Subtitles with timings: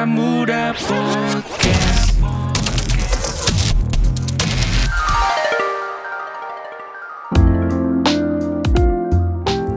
[0.00, 2.16] Baramuda Podcast.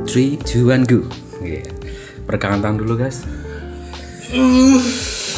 [0.07, 1.03] Three, two, one, go.
[1.43, 1.67] Iya.
[2.23, 3.27] Peregangan tangan dulu guys.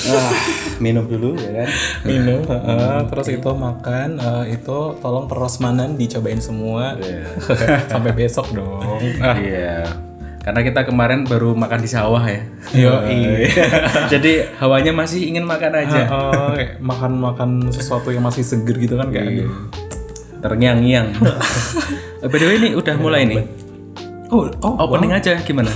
[0.05, 0.33] Ah,
[0.77, 1.69] minum dulu ya kan.
[2.05, 3.09] minum heeh.
[3.09, 6.93] terus itu makan eh, itu tolong perosmanan dicobain semua
[7.89, 8.85] sampai besok dong
[9.17, 9.97] ah, Iya.
[10.45, 12.45] Karena kita kemarin baru makan di sawah ya.
[12.85, 13.49] yo iya
[14.13, 16.05] Jadi hawanya masih ingin makan aja.
[16.77, 19.47] makan makan sesuatu yang masih seger gitu kan kayak Iya.
[20.39, 21.07] Terngiang-ngiang.
[22.15, 23.37] Eh, By the way ini udah mulai nih.
[24.33, 25.69] oh oh Opening aja gimana?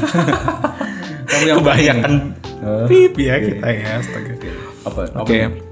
[1.29, 2.13] Kamu yang kebanyakan
[2.59, 4.33] Oh, pip ya kita ya astaga
[4.83, 5.01] apa?
[5.15, 5.68] Oke.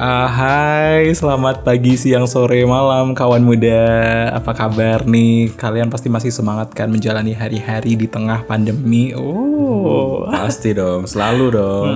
[0.00, 3.84] Ah, hai, selamat pagi, siang, sore, malam, kawan muda.
[4.32, 5.52] Apa kabar nih?
[5.52, 9.12] Kalian pasti masih semangat kan menjalani hari-hari di tengah pandemi?
[9.12, 11.92] Oh, Pasti dong, selalu dong.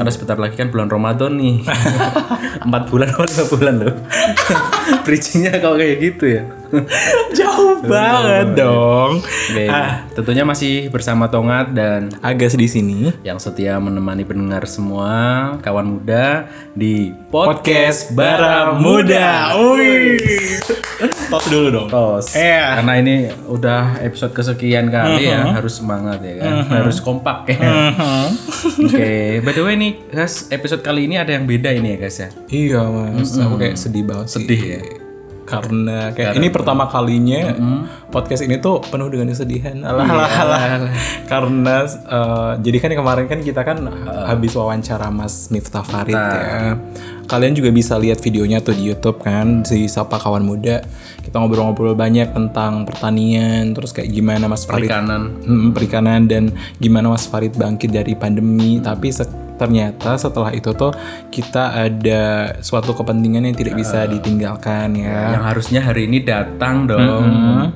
[0.00, 1.60] Karena sebentar lagi kan bulan Ramadan nih.
[2.64, 3.94] Empat bulan atau lima bulan loh.
[5.04, 6.61] Bridgingnya kalau kayak gitu ya.
[7.38, 9.20] jauh banget dong.
[9.20, 9.66] Oke,
[10.16, 13.00] tentunya masih bersama Tongat dan Agas di sini.
[13.22, 19.52] yang setia menemani pendengar semua kawan muda di Podcast Bara Muda.
[19.56, 20.60] Wih.
[21.32, 21.88] Tos dulu dong.
[21.88, 22.32] Tos.
[22.36, 22.80] Iya.
[22.80, 23.14] Karena ini
[23.48, 27.58] udah episode kesekian kali ya, harus semangat ya kan, harus kompak ya.
[28.86, 32.16] Oke, by the way nih guys, episode kali ini ada yang beda ini ya guys
[32.20, 32.28] ya.
[32.52, 34.28] Iya mas, aku kayak sedih banget.
[34.28, 35.01] Sedih ya?
[35.52, 37.52] Karena kayak ini pertama kalinya
[38.08, 39.76] podcast ini tuh penuh dengan kesedihan.
[39.82, 40.62] Alah, alah, alah.
[41.24, 43.84] Karena eh, jadi kan kemarin kan kita kan
[44.24, 46.72] habis wawancara Mas Miftah Farid ya.
[47.22, 50.84] Kalian juga bisa lihat videonya tuh di YouTube kan si Sapa Kawan Muda.
[51.22, 55.22] Kita ngobrol-ngobrol banyak tentang pertanian, terus kayak gimana Mas Farid Kanan.
[55.40, 59.28] Hmm, perikanan dan gimana Mas Farid bangkit dari pandemi tapi se-
[59.62, 60.90] ternyata setelah itu tuh
[61.28, 62.22] kita ada
[62.58, 67.26] suatu kepentingan yang tidak bisa ditinggalkan ya Yang harusnya hari ini datang dong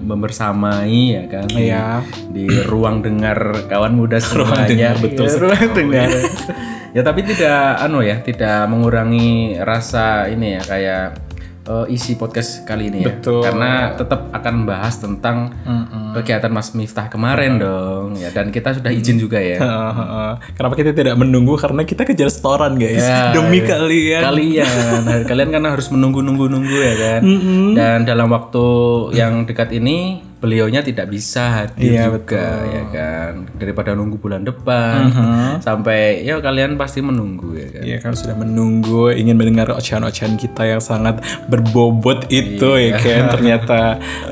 [0.03, 1.47] membersamai ya kan.
[1.47, 2.03] di- Iya.
[2.27, 4.66] Di ruang dengar kawan muda semuanya.
[4.66, 6.09] dengar, betul Iya, ruang dengar.
[6.91, 9.28] ya tapi tidak anu ya, tidak mengurangi
[9.59, 11.05] rasa ini ya kayak
[11.66, 13.15] eh, isi podcast kali ini ya.
[13.15, 13.43] Betul.
[13.43, 15.53] Karena tetap akan membahas tentang
[16.16, 19.59] kegiatan Mas Miftah kemarin dong ya dan kita sudah izin juga ya.
[20.56, 21.54] Kenapa kita tidak menunggu?
[21.60, 23.04] Karena kita kejar setoran guys.
[23.04, 23.78] Ya, Demi ya.
[23.78, 24.22] kalian.
[24.22, 27.21] kalian Nah, kalian kan harus menunggu nunggu nunggu ya kan
[27.77, 28.66] dan dalam waktu
[29.15, 33.32] yang dekat ini beliaunya tidak bisa hadir Iya, juga ya kan?
[33.54, 35.08] Daripada nunggu bulan depan.
[35.58, 37.82] Sampai ya kalian pasti menunggu ya kan?
[37.82, 43.22] Iya kan sudah menunggu ingin mendengar ocehan-ocehan kita yang sangat berbobot itu ya kan?
[43.34, 43.80] Ternyata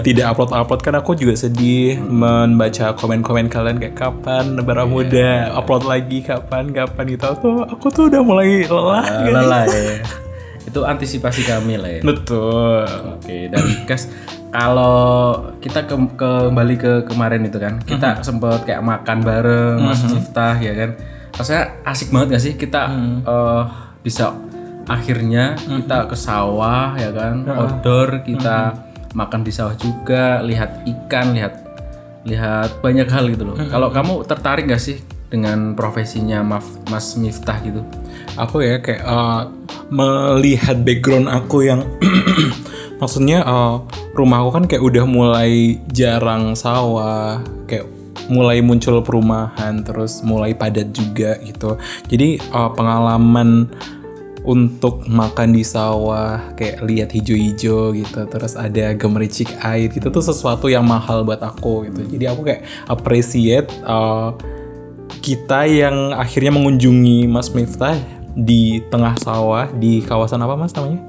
[0.01, 0.81] tidak upload-upload.
[0.81, 5.57] Kan aku juga sedih membaca komen-komen kalian kayak kapan bara muda?
[5.57, 7.05] Upload lagi kapan kapan?
[7.11, 7.25] Gitu.
[7.35, 9.33] Tuh aku tuh udah mulai lelah Ah, guys.
[9.33, 9.97] lelah ya.
[10.65, 12.01] Itu antisipasi kami lah ya.
[12.03, 12.85] Betul.
[13.15, 14.09] Oke, dan guys,
[14.55, 20.55] kalau kita ke- kembali ke kemarin itu kan, kita sempet kayak makan bareng Mas Miftah
[20.57, 20.91] ya kan.
[21.35, 22.83] Rasanya asik banget gak sih kita
[23.27, 23.63] eh,
[24.01, 24.31] bisa
[24.87, 28.79] akhirnya kita ke sawah ya kan, outdoor kita
[29.11, 31.55] makan di sawah juga, lihat ikan, lihat
[32.23, 33.57] lihat banyak hal gitu loh.
[33.59, 37.83] Kalau kamu tertarik gak sih dengan profesinya Maf- Mas Miftah gitu?
[38.35, 39.43] aku ya kayak eh,
[39.91, 41.87] melihat background aku yang
[43.03, 43.75] maksudnya eh,
[44.15, 47.85] rumah aku kan kayak udah mulai jarang sawah kayak
[48.31, 51.77] mulai muncul perumahan terus mulai padat juga gitu
[52.09, 53.69] jadi eh, pengalaman
[54.45, 60.69] untuk makan di sawah kayak lihat hijau-hijau gitu terus ada gemericik air gitu tuh sesuatu
[60.69, 64.31] yang mahal buat aku gitu jadi aku kayak appreciate eh,
[65.25, 67.97] kita yang akhirnya mengunjungi Mas Miftah
[68.37, 71.01] di tengah sawah di kawasan apa Mas namanya?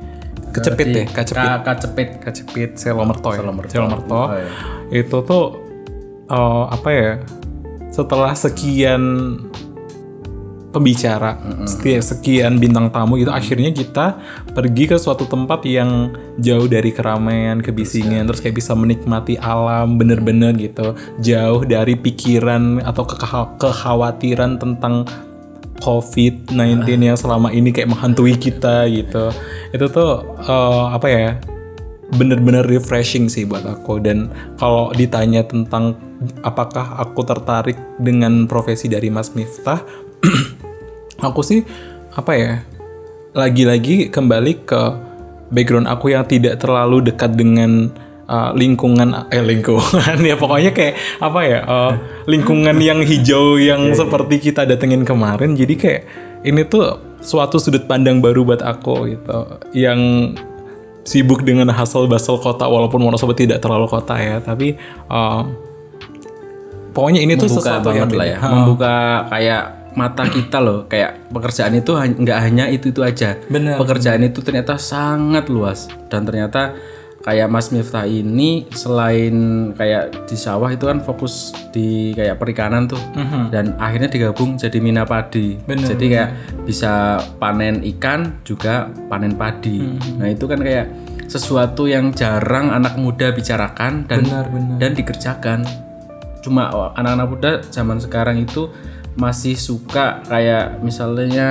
[0.55, 1.43] Kecepit ya, Kacepit.
[1.43, 2.09] Ka- Kacepit.
[2.19, 3.39] Kecepit Selomerto ya.
[3.43, 3.71] Selomerto.
[3.71, 4.15] Selomerto.
[4.15, 4.47] Oh, iya.
[4.95, 5.45] Itu tuh
[6.25, 7.11] eh, apa ya?
[7.91, 9.01] Setelah sekian
[10.75, 14.19] pembicara, sekian, sekian bintang tamu gitu, akhirnya kita
[14.51, 20.51] pergi ke suatu tempat yang jauh dari keramaian, kebisingan, terus kayak bisa menikmati alam bener-bener
[20.59, 20.91] gitu,
[21.23, 25.07] jauh dari pikiran atau kekha- kekhawatiran tentang
[25.83, 29.31] COVID-19 yang selama ini kayak menghantui kita gitu.
[29.75, 31.29] Itu tuh eh, apa ya?
[32.13, 34.29] bener-bener refreshing sih buat aku dan
[34.61, 35.97] kalau ditanya tentang
[36.45, 39.81] apakah aku tertarik dengan profesi dari Mas Miftah
[41.27, 41.65] aku sih
[42.13, 42.53] apa ya
[43.33, 44.81] lagi-lagi kembali ke
[45.49, 47.89] background aku yang tidak terlalu dekat dengan
[48.27, 51.93] uh, lingkungan eh lingkungan ya pokoknya kayak apa ya uh,
[52.29, 55.57] lingkungan yang hijau yang seperti kita datengin kemarin.
[55.57, 56.01] Jadi kayak
[56.45, 59.39] ini tuh suatu sudut pandang baru buat aku gitu
[59.73, 60.33] yang
[61.05, 64.73] sibuk dengan hasil basel kota walaupun Wonosobo tidak terlalu kota ya tapi
[65.09, 65.45] uh,
[66.95, 68.37] pokoknya ini tuh membuka sesuatu banget yang lah ya.
[68.41, 68.93] Membuka
[69.27, 69.63] kayak
[69.99, 70.79] mata kita loh.
[70.87, 73.35] Kayak pekerjaan itu nggak hanya itu itu aja.
[73.51, 73.75] Bener.
[73.75, 75.91] pekerjaan itu ternyata sangat luas.
[76.07, 76.71] Dan ternyata
[77.25, 79.33] kayak Mas Miftah ini selain
[79.73, 83.01] kayak di sawah itu kan fokus di kayak perikanan tuh.
[83.49, 85.57] Dan akhirnya digabung jadi mina padi.
[85.65, 86.29] Jadi kayak
[86.69, 89.81] bisa panen ikan juga panen padi.
[90.21, 90.85] Nah itu kan kayak
[91.25, 94.77] sesuatu yang jarang anak muda bicarakan dan Benar, benar.
[94.77, 95.59] dan dikerjakan.
[96.45, 98.69] Cuma anak-anak muda zaman sekarang itu
[99.15, 101.49] masih suka kayak misalnya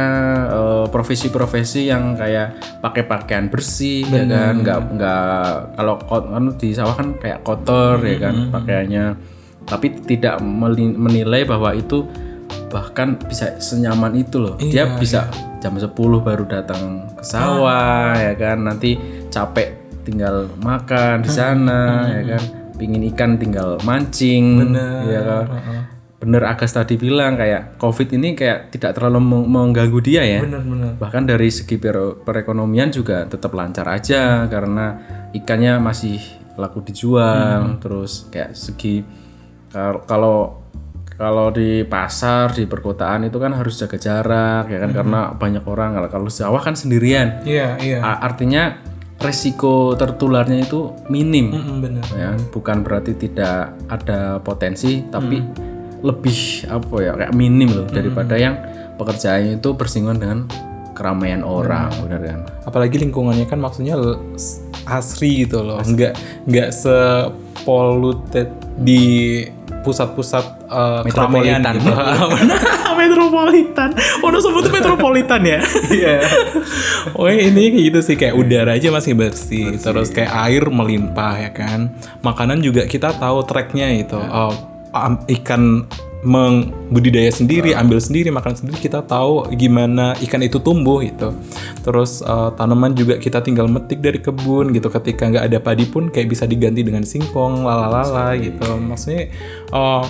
[0.52, 4.61] eh, profesi-profesi yang kayak pakai pakaian bersih ya kan?
[4.61, 9.05] Nggak nggak kalau kan di sawah kan kayak kotor ya kan pakaiannya.
[9.64, 10.44] Tapi tidak
[10.93, 12.05] menilai bahwa itu
[12.69, 14.61] bahkan bisa senyaman itu loh.
[14.61, 15.32] Dia bisa
[15.64, 18.61] jam 10 baru datang ke sawah ya kan?
[18.61, 19.00] Nanti
[19.32, 19.72] capek
[20.05, 22.43] tinggal makan di sana ya kan?
[22.76, 24.76] Pingin ikan tinggal mancing
[25.08, 25.94] ya kan
[26.25, 30.41] bener Agas tadi bilang kayak covid ini kayak tidak terlalu meng- mengganggu dia ya.
[30.41, 34.97] Benar-benar bahkan dari segi per- perekonomian juga tetap lancar aja karena
[35.37, 36.17] ikannya masih
[36.56, 37.76] laku dijual.
[37.79, 39.05] Terus kayak segi
[39.69, 40.65] kal- kalau
[41.15, 44.91] kalau di pasar di perkotaan itu kan harus jaga jarak ya kan?
[44.91, 47.44] Karena banyak orang kalau sawah kan sendirian.
[47.44, 47.99] Iya iya.
[48.00, 48.81] A- artinya
[49.15, 51.55] resiko tertularnya itu minim.
[51.55, 55.38] Mm, benar ya bukan berarti tidak ada potensi tapi
[56.05, 58.61] lebih apa ya kayak minim loh daripada yang
[59.01, 60.39] pekerjaannya itu bersinggungan dengan
[60.93, 62.41] keramaian orang benar kan?
[62.69, 63.97] Apalagi lingkungannya kan maksudnya
[64.85, 65.81] asri gitu loh.
[65.83, 66.15] Nggak
[66.45, 69.43] nggak sepoluted di
[69.85, 71.75] pusat-pusat uh, keramaian Metropolitan.
[71.77, 71.93] gitu.
[73.05, 73.91] metropolitan.
[74.25, 75.61] Oh no sebut metropolitan ya?
[75.95, 76.25] Iya.
[77.17, 81.50] Oh ini kayak gitu sih kayak udara aja masih bersih, terus kayak air melimpah ya
[81.53, 81.93] kan.
[82.25, 84.17] Makanan juga kita tahu tracknya itu.
[84.17, 84.74] Oh, am-
[85.29, 85.85] ikan
[86.25, 91.37] mengbudidaya sendiri, ambil sendiri, makan sendiri, kita tahu gimana ikan itu tumbuh gitu.
[91.85, 94.88] Terus eh, tanaman juga kita tinggal metik dari kebun gitu.
[94.88, 98.64] Ketika nggak ada padi pun kayak bisa diganti dengan singkong, lalalala gitu.
[98.81, 99.29] Maksudnya
[99.69, 100.05] eh,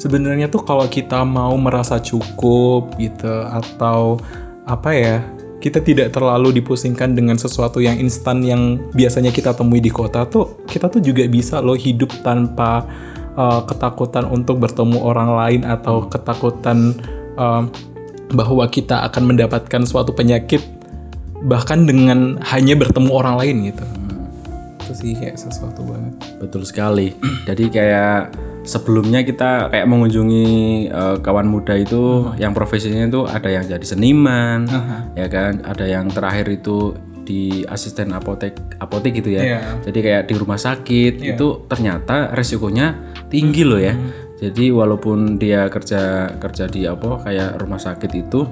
[0.00, 4.16] sebenarnya tuh kalau kita mau merasa cukup gitu atau
[4.64, 5.20] apa ya
[5.60, 10.64] kita tidak terlalu dipusingkan dengan sesuatu yang instan yang biasanya kita temui di kota tuh
[10.64, 12.88] kita tuh juga bisa loh hidup tanpa
[13.40, 16.92] uh, ketakutan untuk bertemu orang lain atau ketakutan
[17.40, 17.72] um,
[18.36, 20.60] bahwa kita akan mendapatkan suatu penyakit
[21.40, 23.84] bahkan dengan hanya bertemu orang lain gitu.
[24.84, 26.14] Itu sih kayak sesuatu banget.
[26.36, 27.16] Betul sekali.
[27.48, 30.46] Jadi kayak sebelumnya kita kayak mengunjungi
[30.92, 34.68] eh, kawan muda itu yang profesinya itu ada yang jadi seniman
[35.16, 35.64] ya kan?
[35.64, 36.92] Ada yang terakhir itu
[37.30, 39.42] di asisten apotek apotek gitu ya.
[39.46, 39.60] Iya.
[39.86, 42.98] jadi kayak di rumah sakit itu ternyata resikonya
[43.30, 43.94] tinggi loh ya.
[44.40, 48.48] Jadi walaupun dia kerja kerja di apa kayak rumah sakit itu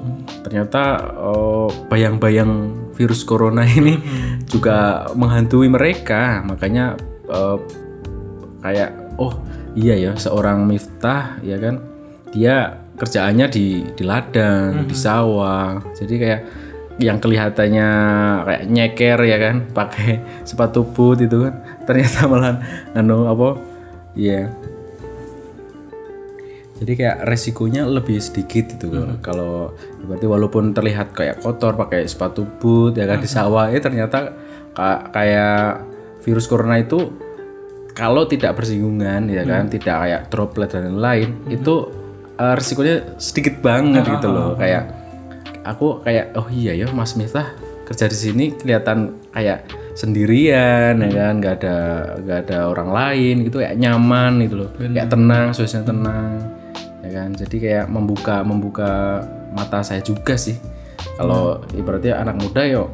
[0.46, 3.98] ternyata eh, bayang-bayang virus corona ini
[4.46, 6.46] juga menghantui mereka.
[6.46, 6.94] Makanya
[7.26, 7.58] eh,
[8.62, 9.34] kayak oh
[9.74, 11.82] iya ya seorang Miftah ya kan
[12.31, 15.82] dia kerjaannya di di ladang di sawah.
[15.96, 16.40] Jadi kayak
[16.98, 17.88] yang kelihatannya
[18.44, 19.56] kayak nyeker ya kan?
[19.70, 21.55] Pakai sepatu boot itu kan.
[21.86, 22.58] Ternyata malah
[22.94, 23.58] anu apa?
[24.19, 24.50] Iya.
[26.78, 28.86] Jadi kayak resikonya lebih sedikit itu
[29.19, 29.74] kalau
[30.06, 34.31] berarti walaupun terlihat kayak kotor pakai sepatu boot ya kan di sawah eh ternyata
[34.78, 35.82] ka- kayak
[36.22, 37.10] virus corona itu
[37.98, 41.90] kalau tidak bersinggungan ya kan tidak kayak droplet dan lain-lain itu
[42.38, 44.55] eh, resikonya sedikit banget gitu loh.
[44.55, 44.97] kayak
[45.69, 47.53] aku kayak oh iya ya Mas Miftah
[47.84, 51.32] kerja di sini kelihatan kayak sendirian ya kan?
[51.41, 51.77] Nggak ada
[52.20, 54.70] nggak ada orang lain gitu kayak nyaman gitu loh.
[54.77, 56.32] Kayak tenang suasana tenang
[57.01, 57.29] ya kan?
[57.32, 59.25] Jadi kayak membuka membuka
[59.56, 60.56] mata saya juga sih.
[61.17, 62.93] Kalau ibaratnya anak muda yo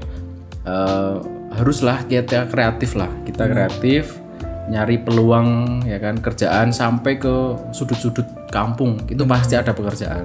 [0.64, 1.16] eh,
[1.58, 3.10] haruslah kita kreatif lah.
[3.26, 4.22] Kita kreatif
[4.70, 6.22] nyari peluang ya kan?
[6.22, 7.34] Kerjaan sampai ke
[7.74, 9.02] sudut-sudut kampung.
[9.10, 10.24] Itu pasti ada pekerjaan.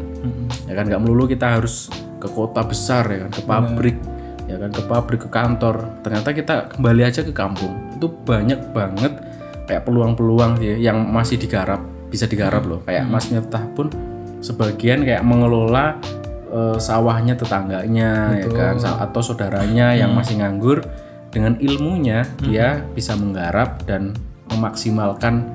[0.70, 0.88] Ya kan?
[0.88, 3.98] Nggak melulu kita harus ke kota besar ya kan ke pabrik
[4.50, 5.76] ya kan ke pabrik ke kantor.
[6.02, 7.72] Ternyata kita kembali aja ke kampung.
[7.96, 9.14] Itu banyak banget
[9.70, 12.82] kayak peluang-peluang ya yang masih digarap bisa digarap loh.
[12.84, 13.94] Kayak Mas Miftah pun
[14.42, 16.02] sebagian kayak mengelola
[16.50, 20.82] eh, sawahnya tetangganya ya kan sa- atau saudaranya yang masih nganggur.
[21.30, 24.18] Dengan ilmunya dia bisa menggarap dan
[24.50, 25.46] memaksimalkan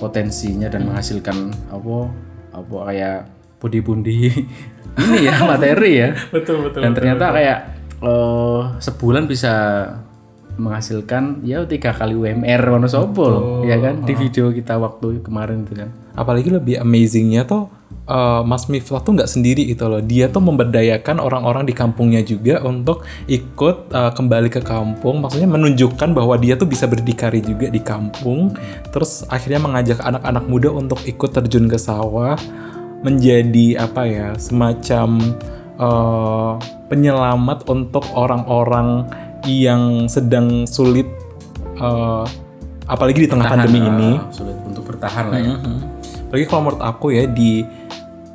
[0.00, 2.08] potensinya dan menghasilkan apa
[2.56, 3.18] apa kayak
[3.60, 4.32] pundi-pundi
[4.98, 6.08] ini ya materi ya.
[6.34, 7.58] Betul betul dan ternyata kayak
[8.02, 9.54] eh, sebulan bisa
[10.58, 14.02] menghasilkan ya tiga kali UMR Wonosobo loh, ya kan?
[14.02, 15.88] Di video kita waktu kemarin itu kan.
[16.18, 17.70] Apalagi lebih amazingnya tuh
[18.10, 20.02] uh, Mas Miftah tuh nggak sendiri gitu loh.
[20.02, 25.22] Dia tuh memberdayakan orang-orang di kampungnya juga untuk ikut uh, kembali ke kampung.
[25.22, 28.56] Maksudnya menunjukkan bahwa dia tuh bisa berdikari juga di kampung.
[28.90, 32.34] Terus akhirnya mengajak anak-anak muda untuk ikut terjun ke sawah
[33.02, 35.38] menjadi apa ya semacam
[35.78, 36.58] uh,
[36.90, 39.06] penyelamat untuk orang-orang
[39.46, 41.06] yang sedang sulit
[41.78, 42.26] uh,
[42.88, 44.10] apalagi di tengah Bertahan, pandemi eh, ini.
[44.34, 45.54] sulit untuk bertahan lah ya.
[46.28, 47.62] Apalagi kalau menurut aku ya di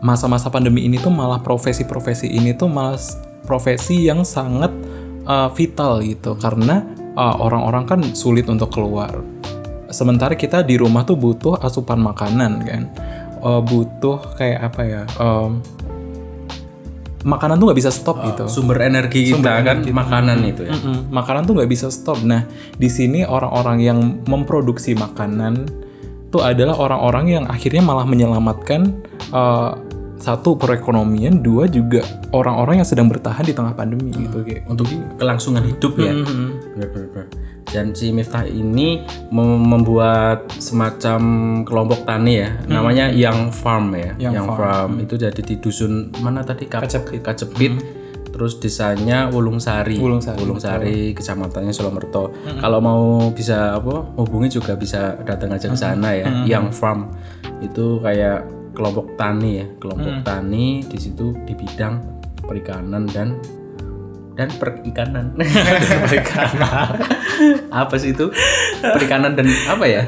[0.04, 2.98] masa-masa pandemi ini tuh malah profesi-profesi ini tuh malah
[3.44, 4.72] profesi yang sangat
[5.28, 6.40] uh, vital gitu.
[6.40, 6.86] Karena
[7.18, 9.20] uh, orang-orang kan sulit untuk keluar.
[9.94, 12.84] Sementara kita di rumah tuh butuh asupan makanan kan,
[13.44, 15.04] Uh, butuh kayak apa ya?
[15.20, 15.60] um,
[17.24, 18.46] makanan tuh nggak bisa stop gitu.
[18.52, 22.20] sumber energi kita kan makanan itu ya Mm-mm, makanan tuh nggak bisa stop.
[22.24, 22.44] Nah,
[22.76, 25.68] di sini orang-orang yang memproduksi makanan
[26.32, 28.92] tuh adalah orang-orang yang akhirnya malah menyelamatkan
[29.32, 29.78] uh,
[30.24, 32.00] satu perekonomian, dua juga
[32.32, 34.64] orang-orang yang sedang bertahan di tengah pandemi gitu kayak.
[34.72, 34.88] untuk
[35.20, 36.16] kelangsungan hidup ya.
[36.16, 37.28] Benar, benar, benar.
[37.74, 41.22] Dan si Miftah ini mem- membuat semacam
[41.64, 46.42] kelompok tani ya namanya Young Farm ya Young Young, Farm, itu jadi di dusun mana
[46.42, 46.70] tadi?
[46.70, 47.74] Kap- Kacepit,
[48.30, 52.30] terus desanya Wulung Sari Wulung Sari, Wulung Sari, kecamatannya Solomerto.
[52.56, 57.10] Kalau mau bisa apa hubungi juga bisa datang aja ke sana ya Young Farm.
[57.60, 62.02] Itu kayak kelompok tani ya kelompok tani di situ di bidang
[62.40, 63.38] perikanan dan
[64.34, 65.38] dan perikanan
[66.06, 66.98] perikanan
[67.70, 68.34] apa sih itu
[68.82, 70.02] perikanan dan apa ya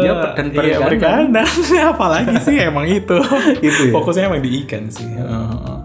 [0.00, 1.46] ya per- dan Iya, perikanan perikanan.
[1.92, 3.18] Apalagi sih emang itu.
[3.66, 3.92] Itu ya?
[3.92, 5.06] Fokusnya emang di ikan sih.
[5.10, 5.78] Heeh.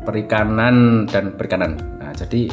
[0.00, 2.48] perikanan dan perikanan nah jadi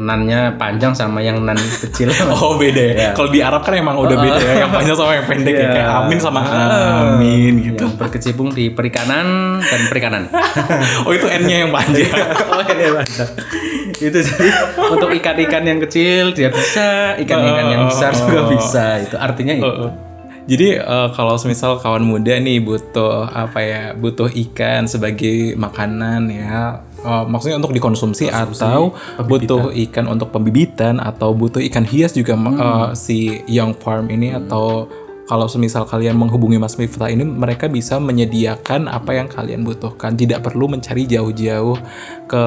[0.00, 2.08] nannya panjang sama yang nan kecil.
[2.32, 3.08] Oh beda ya.
[3.12, 4.54] Kalau di Arab kan emang udah beda ya.
[4.64, 5.68] Yang panjang sama yang pendek ya.
[5.70, 7.84] Kayak amin sama amin gitu.
[7.84, 10.22] yang berkecimpung di perikanan dan perikanan.
[11.06, 12.08] Oh itu N-nya yang panjang.
[12.52, 13.28] oh iya mantap
[14.00, 14.48] itu jadi
[14.80, 18.86] untuk ikan-ikan yang kecil dia bisa ikan-ikan yang besar juga bisa.
[19.04, 19.86] Itu artinya itu.
[20.50, 26.82] Jadi eh, kalau misal kawan muda nih butuh apa ya butuh ikan sebagai makanan ya
[27.04, 32.88] eh, maksudnya untuk dikonsumsi atau butuh ikan untuk pembibitan atau butuh ikan hias juga eh,
[32.96, 34.88] si Young Farm ini atau
[35.30, 40.18] kalau semisal kalian menghubungi Mas Miftah ini mereka bisa menyediakan apa yang kalian butuhkan.
[40.18, 41.78] Tidak perlu mencari jauh-jauh
[42.26, 42.42] ke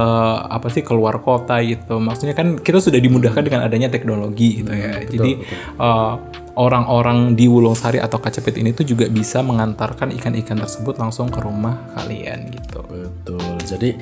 [0.51, 2.03] apa sih keluar kota gitu.
[2.03, 5.00] Maksudnya kan kita sudah dimudahkan dengan adanya teknologi gitu ya.
[5.00, 5.31] Jadi
[5.79, 6.13] eh,
[6.60, 11.39] orang-orang di Wulung Sari atau Kacepit ini tuh juga bisa mengantarkan ikan-ikan tersebut langsung ke
[11.39, 12.83] rumah kalian gitu.
[12.83, 13.63] Betul.
[13.63, 13.95] Jadi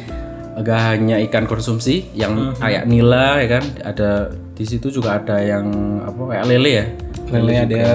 [0.58, 4.12] agak hanya ikan konsumsi yang kayak nila ya kan, ada
[4.52, 5.66] di situ juga ada yang
[6.04, 6.86] apa kayak lele ya.
[7.32, 7.88] Lele ada,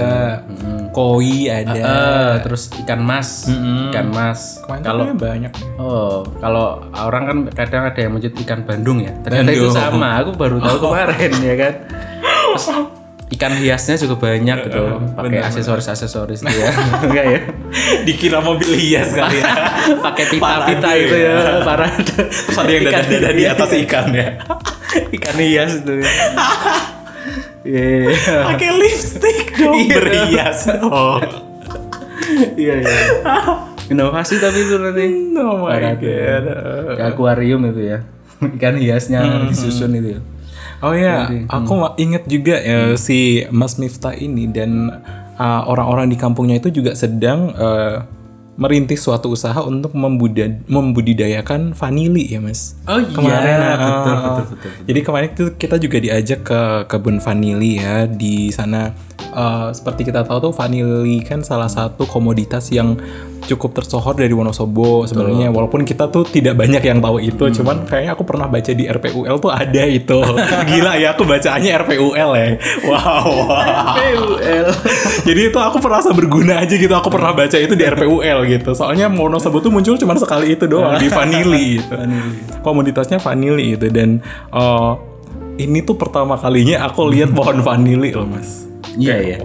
[0.97, 1.77] koi ada.
[1.77, 3.45] Eh, terus ikan mas,
[3.93, 4.65] ikan mas.
[4.81, 5.53] Kalau banyak.
[5.77, 9.13] oh kalau orang kan kadang ada yang menyebut ikan Bandung ya.
[9.21, 9.77] Ternyata itu Bandung.
[9.77, 10.09] sama.
[10.25, 11.75] Aku baru tahu kemarin ya kan.
[12.57, 12.67] Terus
[13.37, 16.73] ikan hiasnya juga banyak gitu, pakai aksesoris-aksesoris gitu ya.
[17.07, 17.41] Enggak ya?
[18.03, 19.53] Dikira mobil hias kali ya.
[20.09, 21.33] pakai pita-pita Parade itu ya.
[21.37, 21.93] ya, parah.
[22.01, 24.29] Terus ada yang dada-dada di atas ikan ya.
[25.21, 25.93] ikan hias itu.
[27.67, 28.15] Iya,
[28.47, 29.95] Pakai lipstick dong Iya.
[29.99, 30.59] berhias.
[30.87, 31.19] Oh.
[32.55, 32.99] iya, iya.
[33.87, 35.07] Inovasi tapi itu nanti.
[35.35, 36.45] Oh my god.
[36.95, 37.99] Di akuarium itu ya.
[38.39, 40.15] Ikan hiasnya disusun itu.
[40.15, 40.21] ya.
[40.85, 44.93] Oh ya, aku ma- inget juga ya si Mas Miftah ini dan
[45.41, 48.05] uh, orang-orang di kampungnya itu juga sedang uh,
[48.57, 49.93] merintis suatu usaha untuk
[50.69, 52.73] membudidayakan vanili ya Mas.
[52.89, 54.71] Oh iya, Kemarin uh, betul, betul, betul, betul.
[54.89, 58.97] Jadi kemarin itu kita juga diajak ke kebun vanili ya di sana.
[59.37, 62.97] uh, seperti kita tahu tuh vanili kan salah satu komoditas yang
[63.47, 65.55] cukup tersohor dari Wonosobo sebenarnya.
[65.55, 69.37] Walaupun kita tuh tidak banyak yang tahu itu cuman kayaknya aku pernah baca di RPUL
[69.39, 70.19] tuh ada itu.
[70.71, 72.49] Gila ya aku bacaannya RPUL ya.
[72.85, 73.95] Wow, wow.
[73.95, 74.67] PUL.
[75.29, 78.71] jadi itu aku merasa berguna aja gitu aku pernah baca itu di RPUL gitu.
[78.75, 81.95] Soalnya Wonosobo tuh muncul cuma sekali itu doang di vanili gitu.
[82.61, 84.19] Komoditasnya vanili itu dan
[84.51, 84.99] uh,
[85.57, 88.66] ini tuh pertama kalinya aku lihat pohon vanili loh mas
[88.97, 89.37] Iya iya.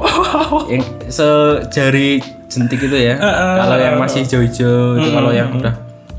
[0.68, 3.16] Yang sejari jentik itu ya.
[3.60, 5.74] Kalau yang masih hijau-hijau itu kalau yang udah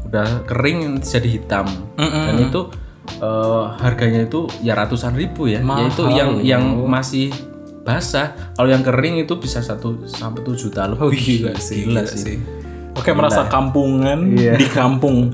[0.06, 1.66] udah kering jadi hitam.
[1.96, 2.68] Dan itu
[3.18, 5.60] eh, harganya itu ya ratusan ribu ya.
[5.60, 7.32] Yaitu yang yang masih
[7.82, 8.36] basah.
[8.54, 11.02] Kalau yang kering itu bisa satu sampai tuh juta lebih.
[11.02, 12.20] Oh gila sih, Gila gila sih.
[12.20, 12.38] sih.
[12.92, 14.52] Oke, merasa kampungan Iya.
[14.60, 15.32] di kampung.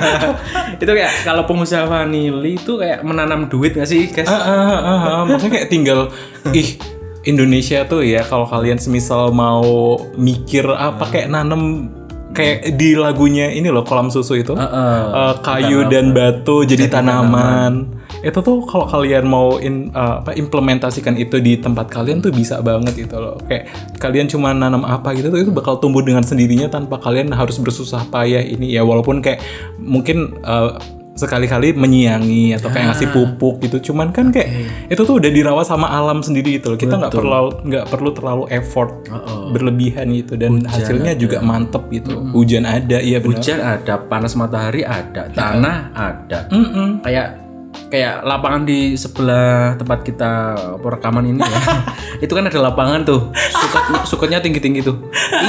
[0.80, 4.24] itu kayak kalau pengusaha vanili itu kayak menanam duit gak sih guys?
[4.24, 5.20] Ah, ah, ah, ah.
[5.28, 6.08] Maksudnya kayak tinggal
[6.56, 6.80] ih
[7.26, 11.90] Indonesia tuh ya kalau kalian semisal mau mikir apa kayak nanem
[12.38, 14.98] kayak di lagunya ini loh kolam susu itu Heeh.
[15.10, 17.98] Eh, kayu dan batu jadi tanaman.
[18.18, 22.62] Itu tuh kalau kalian mau in, eh, apa implementasikan itu di tempat kalian tuh bisa
[22.62, 23.38] banget itu loh.
[23.46, 27.58] Kayak kalian cuma nanam apa gitu tuh itu bakal tumbuh dengan sendirinya tanpa kalian harus
[27.58, 29.42] bersusah payah ini ya walaupun kayak
[29.82, 30.70] mungkin eh,
[31.18, 33.90] sekali-kali menyiangi atau kayak ngasih pupuk gitu.
[33.90, 34.48] Cuman kan kayak
[34.86, 36.78] itu tuh udah dirawat sama alam sendiri gitu loh.
[36.78, 39.02] Kita nggak perlu nggak perlu terlalu effort
[39.50, 42.14] berlebihan gitu dan hasilnya juga mantep gitu.
[42.30, 43.42] Hujan ada, iya benar.
[43.42, 46.46] Hujan ada, panas matahari ada, tanah ada.
[46.54, 47.02] Mm-mm.
[47.02, 47.47] Kayak
[47.88, 50.30] kayak lapangan di sebelah tempat kita
[50.78, 51.60] rekaman ini ya.
[52.24, 53.32] itu kan ada lapangan tuh.
[53.32, 54.96] Suketnya, suketnya tinggi-tinggi tuh.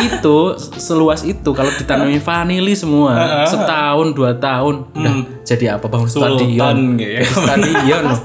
[0.01, 0.37] Itu
[0.75, 6.77] seluas itu kalau ditanami vanili semua setahun dua tahun udah jadi apa bangun Sultan, stadion.
[6.95, 7.21] gitu ya.
[7.23, 8.19] Stadion loh.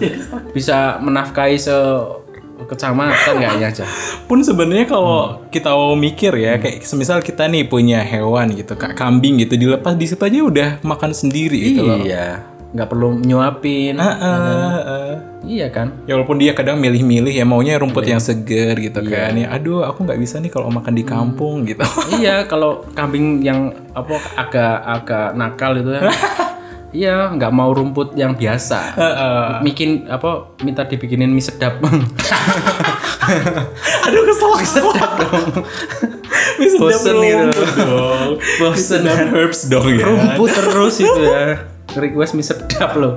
[0.51, 1.75] Bisa menafkahi se
[2.65, 3.85] kecamatan kayaknya aja.
[4.25, 5.53] pun sebenarnya kalau Hmm.
[5.53, 9.93] kita mau mikir ya kayak semisal kita nih punya hewan gitu kayak kambing gitu dilepas
[9.93, 12.01] di situ aja udah makan sendiri gitu loh.
[12.01, 12.41] Iya,
[12.75, 13.95] nggak perlu nyuapin.
[13.97, 14.35] Ah, ah,
[14.83, 15.15] ah.
[15.41, 15.95] Iya kan?
[16.05, 18.11] Ya walaupun dia kadang milih-milih ya maunya rumput Iya.
[18.11, 19.47] yang seger gitu kan ya.
[19.49, 20.99] Aduh aku nggak bisa nih kalau makan Hmm.
[20.99, 21.87] di kampung gitu.
[22.19, 26.03] iya, kalau kambing yang apa agak agak nakal itu ya.
[26.93, 28.99] iya, nggak mau rumput yang biasa.
[29.61, 31.79] Bikin apa minta dibikinin mie sedap.
[34.05, 35.47] Aduh kesel sedap dong.
[36.59, 37.35] Mie sedap Bosen itu.
[37.39, 38.31] rumput dong.
[38.59, 39.01] Bosen.
[39.01, 40.05] Sedap herbs dong ya.
[40.05, 41.63] rumput terus itu ya.
[41.95, 42.64] Request mie sedap
[42.95, 43.15] loh.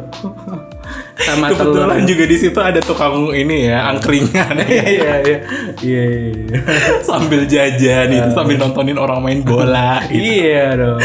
[1.18, 1.74] Sama telur.
[1.90, 5.38] Kebetulan juga di situ ada tukang ini ya angkringan Iya, iya, iya.
[5.82, 6.60] Iya, iya.
[7.02, 10.02] sambil jajan itu sambil nontonin orang main bola.
[10.08, 10.22] gitu.
[10.22, 11.00] Iya dong.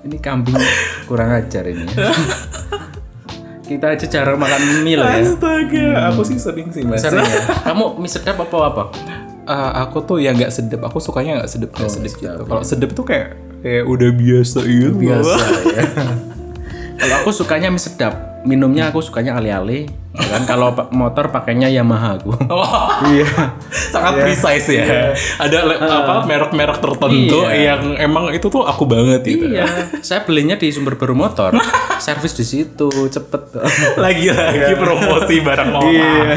[0.00, 0.56] Ini kambing
[1.04, 1.84] kurang ajar ini.
[1.92, 2.08] ya.
[3.62, 5.22] Kita aja jarang makan mie loh ya.
[5.22, 7.04] Astaga, aku sih sering sih mas.
[7.04, 7.70] Sering ya.
[7.70, 8.84] Kamu mie sedap apa apa?
[9.46, 10.80] Eh, aku tuh ya nggak sedep.
[10.82, 12.42] Aku sukanya nggak sedep Oh, sedep gitu.
[12.48, 14.94] Kalau sedep tuh kayak kayak udah biasa gitu.
[14.98, 15.38] Biasa
[15.70, 15.82] ya.
[17.00, 18.14] Kalau aku sukanya mie sedap.
[18.40, 19.84] Minumnya aku sukanya ali-ali.
[20.10, 22.32] Ya kan kalau motor pakainya Yamaha aku.
[22.48, 23.28] Wah, Iya.
[23.68, 25.12] sangat precise ya.
[25.36, 27.76] Ada le- apa merek-merek tertentu Iya.
[27.76, 29.44] yang emang itu tuh aku banget gitu.
[29.46, 29.68] Iya,
[30.00, 31.52] saya belinya di sumber baru motor.
[32.00, 33.60] Servis di situ, cepet.
[33.94, 35.92] Lagi-lagi promosi barang orang.
[35.92, 36.36] Iya.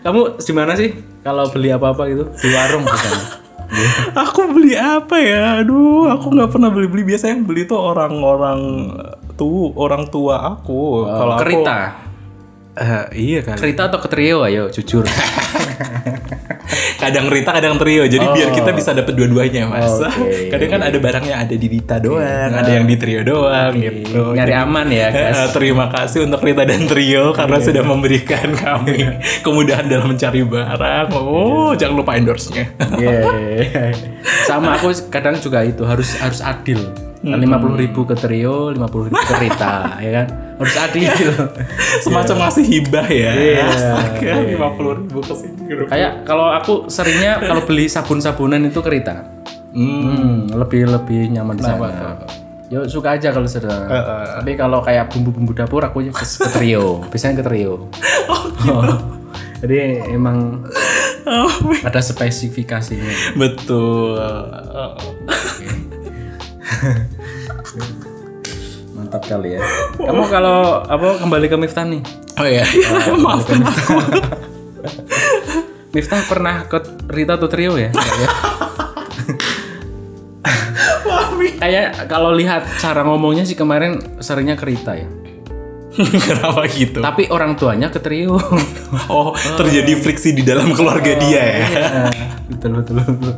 [0.00, 2.24] Kamu di mana sih kalau beli apa-apa gitu?
[2.34, 3.36] Di warung misalnya.
[4.16, 5.60] Aku beli apa ya?
[5.60, 7.04] Aduh, aku nggak pernah beli-beli.
[7.06, 8.60] Biasanya yang beli tuh orang-orang
[9.38, 11.06] tuh orang tua aku.
[11.06, 11.78] Kalau aku Kerita.
[12.78, 13.54] Eh, iya kan.
[13.54, 15.06] Kerita atau ketrio ayo jujur.
[16.98, 20.52] kadang Rita kadang trio jadi biar kita bisa dapat dua-duanya mas Oke.
[20.52, 24.54] kadang kan ada barangnya ada di Rita doang ada yang di trio doang gitu Nyari
[24.54, 25.50] aman ya, guys.
[25.56, 29.08] Terima kasih untuk Rita dan trio karena sudah memberikan kami
[29.46, 32.66] kemudahan dalam mencari barang oh jangan lupa endorse-nya
[32.98, 33.94] Iya.
[34.44, 37.07] Sama aku kadang juga itu harus harus adil.
[37.18, 40.26] Lima puluh ribu ke trio, lima puluh ribu ke Rita, ya kan?
[40.54, 41.10] Harus adil.
[41.98, 43.66] semacam ngasih hibah ya Iya.
[43.68, 48.90] astaga lima puluh ribu ke sini Kayak kalau aku seringnya kalau beli sabun-sabunan itu ke
[48.90, 49.26] Rita.
[49.68, 52.22] Hmm, lebih lebih nyaman di sana.
[52.68, 53.88] Yo suka aja kalau sudah.
[54.38, 57.02] Tapi kalau kayak bumbu-bumbu dapur aku ya ke, ke trio.
[57.08, 57.74] Biasanya ke trio.
[58.58, 58.84] Oh,
[59.58, 60.66] Jadi emang
[61.82, 63.34] ada spesifikasinya.
[63.34, 64.18] betul
[68.98, 69.60] Mantap kali ya.
[69.94, 72.02] Kamu kalau apa kembali ke Miftah nih?
[72.38, 72.64] oh ya
[73.18, 73.50] maaf
[75.90, 76.78] Miftah pernah ke
[77.08, 77.90] Rita atau trio ya?
[81.58, 85.08] Kayak- kalau lihat cara ngomongnya sih kemarin seringnya ke Rita ya.
[85.98, 88.38] kenapa gitu Tapi orang tuanya ke trio.
[89.10, 91.66] oh terjadi friksi di dalam keluarga dia ya
[92.46, 93.34] betul betul betul.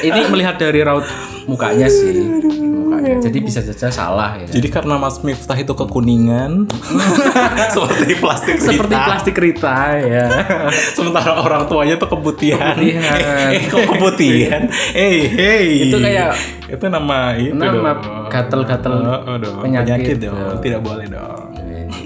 [0.00, 1.04] Ini melihat dari raut
[1.44, 2.12] mukanya sih.
[2.12, 3.18] Mukanya.
[3.18, 4.46] Jadi bisa saja salah ya.
[4.48, 6.68] Jadi karena Mas Miftah itu kekuningan
[7.74, 9.04] seperti plastik Seperti Rita.
[9.04, 10.24] plastik Rita ya.
[10.96, 12.74] Sementara orang tuanya tuh keputihan.
[12.74, 13.18] Keputihan.
[13.18, 14.62] eh, eh, kok keputihan?
[14.92, 15.66] Eh, hey.
[15.88, 17.90] Itu kayak- itu nama itu Nama
[18.28, 20.36] gatel-gatel Oh, oh, penyakit, penyakit, dong.
[20.36, 20.56] dong.
[20.58, 21.52] Tidak boleh dong.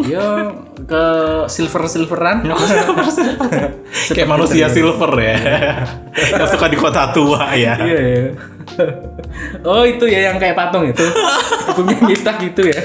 [0.06, 0.26] Yo
[0.86, 1.04] ke
[1.50, 2.46] silver silveran.
[4.16, 5.36] Kayak manusia silver ya.
[6.14, 7.74] yang suka di kota tua ya.
[7.80, 8.24] Iya ya.
[9.64, 11.06] Oh itu ya yang kayak patung itu.
[11.74, 12.82] Punya Miftah gitu ya.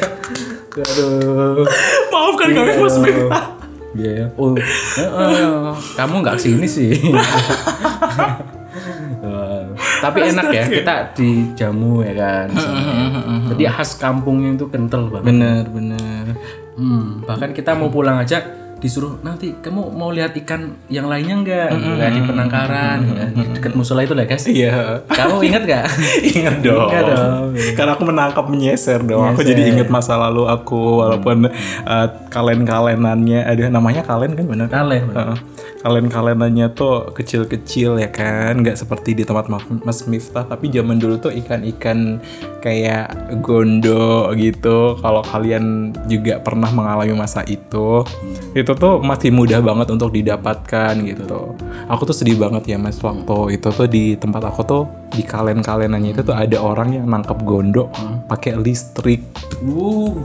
[0.72, 1.68] Aduh.
[2.10, 2.96] Maafkan kami Mas.
[3.92, 4.26] Iya ya.
[4.40, 4.56] Oh,
[6.00, 6.96] kamu nggak ke sini sih.
[10.02, 12.46] Tapi enak ya kita dijamu ya kan.
[12.50, 12.82] di sini.
[13.52, 15.28] Jadi khas kampungnya itu kental banget.
[15.28, 16.26] bener bener
[16.82, 18.42] Hmm, bahkan kita mau pulang aja
[18.82, 21.70] disuruh nanti kamu mau lihat ikan yang lainnya enggak?
[21.70, 24.50] Kayak di penangkaran, ya, di dekat musola itu lah guys.
[24.50, 25.86] iya Kamu ingat gak?
[26.34, 26.90] Ingat dong.
[26.90, 27.46] Ingat dong.
[27.78, 29.22] Karena aku menangkap menyeser dong.
[29.38, 31.46] Aku jadi inget masa lalu aku walaupun
[31.86, 34.68] uh, kalen-kalenannya ada namanya kalen kan benar?
[34.74, 35.14] Kalen.
[35.14, 35.38] Heeh.
[35.82, 40.46] Kalen-kalenannya tuh kecil-kecil ya kan, nggak seperti di tempat Ma- Mas Miftah.
[40.46, 42.22] Tapi zaman dulu tuh ikan-ikan
[42.62, 44.96] kayak gondo gitu.
[45.02, 48.06] Kalau kalian juga pernah mengalami masa itu,
[48.54, 51.58] itu tuh masih mudah banget untuk didapatkan gitu.
[51.90, 56.16] Aku tuh sedih banget ya mas waktu itu tuh di tempat aku tuh di kalen-kalenannya
[56.16, 57.90] itu tuh ada orang yang nangkep gondo
[58.30, 59.26] pakai listrik.
[59.66, 60.16] Uh,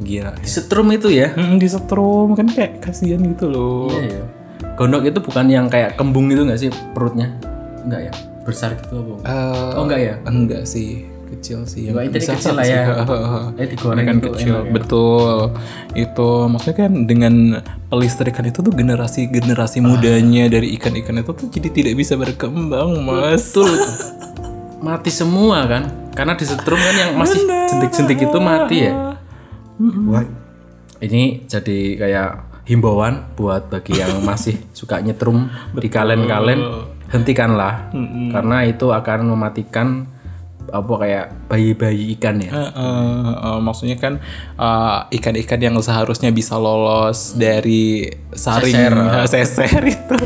[0.00, 0.32] Gila.
[0.40, 1.36] setrum itu ya.
[1.36, 3.92] Hmm, disetrum kan kayak kasihan gitu loh.
[3.92, 4.39] Iya, iya.
[4.80, 7.28] Gondok itu bukan yang kayak kembung itu nggak sih perutnya?
[7.84, 8.12] Enggak ya?
[8.48, 9.28] Besar gitu apa?
[9.28, 10.14] Eh, oh enggak ya?
[10.24, 11.92] Enggak sih, kecil sih.
[11.92, 12.82] Enggak, intinya Bisa kecil lah ya.
[13.60, 14.72] Eh digoreng kan itu kecil, enak ya.
[14.72, 15.36] betul.
[15.92, 17.34] Itu maksudnya kan dengan
[17.92, 23.52] pelistrikan itu tuh generasi generasi mudanya dari ikan-ikan itu tuh jadi tidak bisa berkembang, Mas.
[23.52, 23.76] Betul.
[24.88, 25.92] mati semua kan?
[26.16, 29.12] Karena disetrum kan yang masih jentik-jentik itu mati ya.
[30.08, 30.24] Wah,
[31.04, 36.60] ini jadi kayak himbauan buat bagi yang masih suka nyetrum di kalen-kalen
[37.10, 37.90] hentikanlah
[38.30, 40.06] karena itu akan mematikan
[40.70, 42.50] apa kayak bayi-bayi ikan ya.
[42.54, 44.22] Eh, eh, eh, maksudnya kan
[44.54, 48.92] eh, ikan-ikan yang seharusnya bisa lolos dari saring Seser.
[48.94, 50.18] eh, seser itu.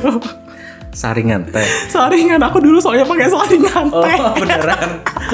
[0.95, 1.67] Saringan teh.
[1.91, 4.17] Saringan aku dulu soalnya pakai saringan teh.
[4.23, 4.91] Oh, beneran.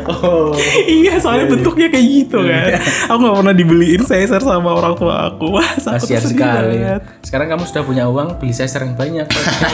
[0.06, 0.54] Oh.
[0.86, 2.78] iya soalnya bentuknya kayak gitu kan
[3.10, 6.78] aku nggak pernah dibeliin seser sama orang tua aku Wah, sedih sekali.
[6.78, 7.02] banget.
[7.20, 9.26] Sekarang kamu sudah punya uang beli seser yang banyak.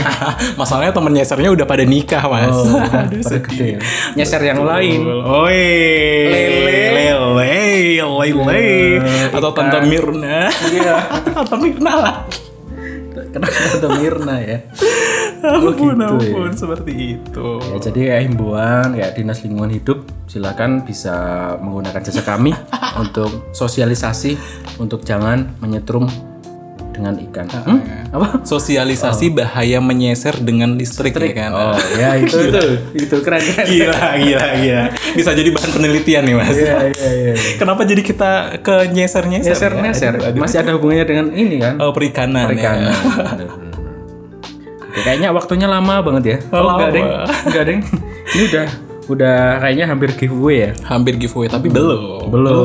[0.61, 3.71] masalahnya temen nyesernya udah pada nikah mas Oh, aduh sedih gede.
[4.17, 5.01] Nyeser yang lain.
[5.07, 5.63] Oi,
[6.27, 8.65] lele, lele, lele,
[9.31, 10.97] atau tante Mirna, Iya.
[11.37, 12.17] tante Mirna lah.
[13.33, 14.59] Kenapa ada Mirna ya?
[15.43, 16.09] Ampun, gitu ya.
[16.09, 17.49] ampun, seperti itu.
[17.61, 21.15] Ya, jadi kayak himbauan kayak dinas lingkungan hidup silakan bisa
[21.63, 22.53] menggunakan jasa kami
[23.03, 24.37] untuk sosialisasi
[24.81, 26.09] untuk jangan menyetrum
[26.97, 27.47] dengan ikan.
[27.53, 27.79] Hmm?
[28.09, 28.41] Apa?
[28.41, 31.51] Sosialisasi bahaya menyeser dengan listrik, ya kan?
[31.53, 32.63] Oh ya itu itu
[32.97, 33.67] itu keren keren.
[33.69, 34.85] Gila, gila, gila.
[35.13, 36.57] Bisa jadi bahan penelitian nih mas.
[36.57, 37.35] Iya iya iya.
[37.61, 39.73] Kenapa jadi kita ke nyeser-nyeser?
[39.77, 40.33] Nyeser ya?
[40.33, 41.77] masih ada hubungannya dengan ini kan?
[41.77, 42.49] Oh, perikanan.
[42.49, 42.89] Perikanan.
[42.89, 43.47] Ya.
[44.97, 46.37] Oke, Kayaknya waktunya lama banget ya.
[46.57, 47.05] Oh, enggak deng.
[47.05, 47.29] lama.
[47.45, 47.81] Enggak deng.
[48.33, 48.67] Ini udah
[49.07, 50.71] udah kayaknya hampir giveaway ya.
[50.89, 52.33] Hampir giveaway, tapi belum.
[52.33, 52.65] Belum.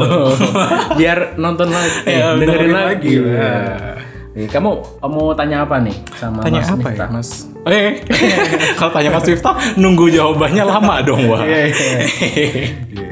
[0.99, 2.87] Biar nonton lagi, Ya, dengerin dengerin lagi.
[2.87, 3.13] lagi.
[3.19, 3.99] Nah.
[4.31, 4.69] Nih, kamu
[5.03, 6.95] mau tanya apa nih sama Tanya Mas apa Miftah?
[6.95, 7.29] ya, Mas?
[7.67, 7.91] Eh,
[8.79, 11.43] kalau tanya Mas Miftah, nunggu jawabannya lama dong, wah.
[11.43, 13.11] Iya, iya.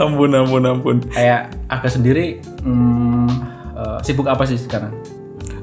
[0.00, 0.96] ampun, ampun, ampun.
[1.12, 3.28] Kayak agak sendiri hmm,
[3.76, 4.96] eh, sibuk apa sih sekarang?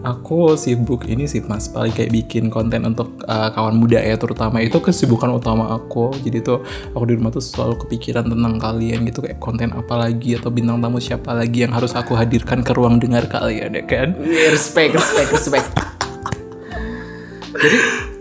[0.06, 4.62] Aku sibuk ini sih mas, paling kayak bikin konten untuk uh, kawan muda ya terutama
[4.62, 6.14] itu kesibukan utama aku.
[6.22, 6.62] Jadi tuh
[6.94, 10.84] aku di rumah tuh selalu kepikiran tentang kalian gitu kayak konten apa lagi atau bintang
[10.84, 14.14] tamu siapa lagi yang harus aku hadirkan ke ruang dengar kalian ya kan.
[14.54, 15.68] Respect, respect, respect.
[17.58, 17.78] Jadi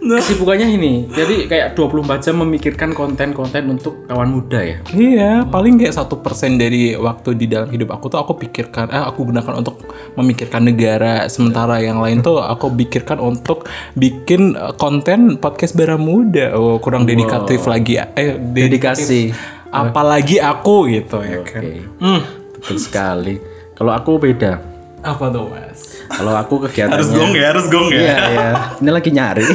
[0.06, 4.78] kesibukannya ini, jadi kayak 24 jam memikirkan konten-konten untuk kawan muda ya.
[4.94, 9.02] Iya, paling kayak satu persen dari waktu di dalam hidup aku tuh aku pikirkan, eh
[9.02, 9.82] aku gunakan untuk
[10.14, 11.26] memikirkan negara.
[11.26, 13.66] Sementara yang lain tuh aku pikirkan untuk
[13.98, 16.54] bikin eh, konten podcast bara muda.
[16.54, 17.98] Oh, kurang dedikatif lagi.
[17.98, 19.34] Eh, Dedikasi.
[19.66, 21.64] Apalagi aku gitu ya Oke, kan.
[22.00, 22.20] Hmm.
[22.56, 23.34] betul sekali.
[23.76, 24.62] Kalau aku beda.
[25.04, 26.05] Apa tuh mas?
[26.16, 28.48] Kalau aku kegiatannya ya, harus gong Iya, iya.
[28.80, 29.44] Ini lagi nyari.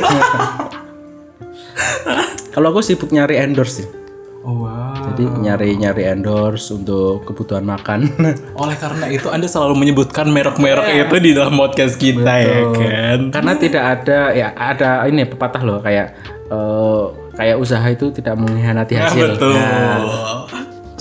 [2.54, 3.88] Kalau aku sibuk nyari endorse sih.
[4.42, 4.94] Oh, wow.
[5.14, 8.10] Jadi nyari-nyari endorse untuk kebutuhan makan.
[8.62, 13.20] Oleh karena itu Anda selalu menyebutkan merek-merek itu di dalam podcast kita ya kan.
[13.30, 16.18] Karena tidak ada ya ada ini pepatah loh kayak
[16.50, 17.04] eh,
[17.38, 19.38] kayak usaha itu tidak mengkhianati hasil.
[19.38, 19.54] betul.
[19.54, 20.46] Nah,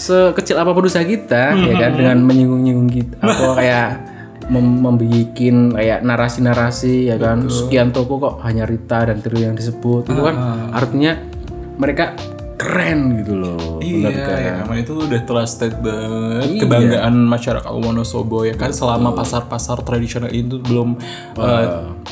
[0.01, 3.89] sekecil apa pun usaha kita ya kan dengan menyinggung-nyinggung kita apa kayak
[4.51, 7.47] mem membikin kayak narasi-narasi ya kan?
[7.47, 10.37] Sekian toko kok hanya Rita dan Trio yang disebut itu kan?
[10.75, 11.15] Artinya
[11.79, 12.19] mereka
[12.61, 14.37] keren gitu loh Iya, kan?
[14.37, 16.61] ya, emang itu udah trusted banget Iya.
[16.61, 18.69] kebanggaan masyarakat Wonosobo ya kan?
[18.69, 21.01] Selama pasar-pasar tradisional itu belum
[21.41, 21.67] eh,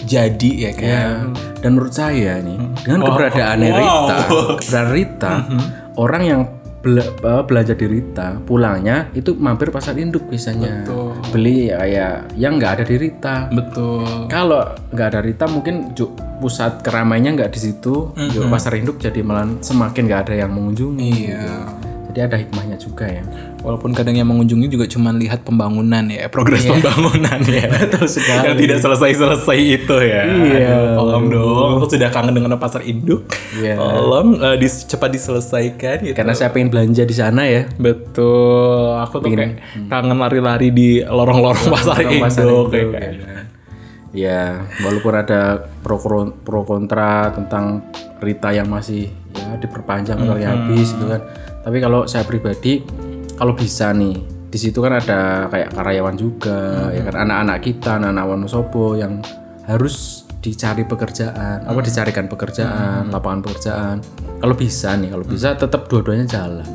[0.09, 0.88] jadi ya kan.
[0.88, 1.05] Ya,
[1.61, 3.77] dan menurut saya nih dengan keberadaan wow.
[3.77, 4.16] Rita,
[4.57, 5.33] keberadaan Rita,
[6.05, 6.40] orang yang
[6.82, 10.84] bela- belanja di Rita, pulangnya itu mampir pasar induk biasanya.
[11.28, 13.36] beli ya kayak yang nggak ada di Rita.
[13.50, 14.30] Betul.
[14.30, 14.62] Kalau
[14.94, 15.92] nggak ada Rita mungkin
[16.38, 21.10] pusat keramaiannya nggak di situ, juga pasar induk jadi malah semakin nggak ada yang mengunjungi.
[21.34, 21.48] Iya.
[22.18, 23.22] Jadi ada hikmahnya juga ya.
[23.62, 27.70] Walaupun kadang yang mengunjungi juga cuma lihat pembangunan ya, progres pembangunan ya.
[27.78, 28.42] Betul sekali.
[28.42, 30.26] yang tidak selesai-selesai itu ya.
[30.26, 30.98] Iya.
[30.98, 33.31] Tolong dong, aku sudah kangen dengan pasar induk.
[33.54, 33.78] Iya.
[33.78, 36.14] Tolong eh, dis- cepat diselesaikan gitu.
[36.18, 37.70] Karena saya pengen belanja di sana ya.
[37.78, 42.66] Betul, aku tuh kayak kangen lari-lari di lorong-lorong pasar Lorong pasar induk.
[42.74, 43.37] induk, kayak- ya.
[44.09, 46.02] Ya, walaupun ada pro
[46.42, 47.87] pro kontra tentang
[48.18, 51.22] Rita yang masih ya diperpanjang kali habis gitu kan.
[51.64, 52.80] Tapi kalau saya pribadi
[53.38, 54.18] kalau bisa nih
[54.48, 57.28] di situ kan ada kayak karyawan juga ya kan?
[57.28, 59.20] Anak-anak kita anak-anak Wonosobo yang
[59.68, 63.96] harus dicari pekerjaan apa dicarikan pekerjaan lapangan pekerjaan.
[64.38, 66.68] Kalau bisa nih kalau bisa tetap dua-duanya jalan.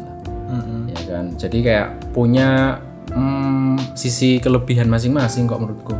[0.93, 1.25] Ya kan?
[1.39, 2.77] Jadi kayak punya
[3.15, 5.95] hmm, sisi kelebihan masing-masing kok menurutku.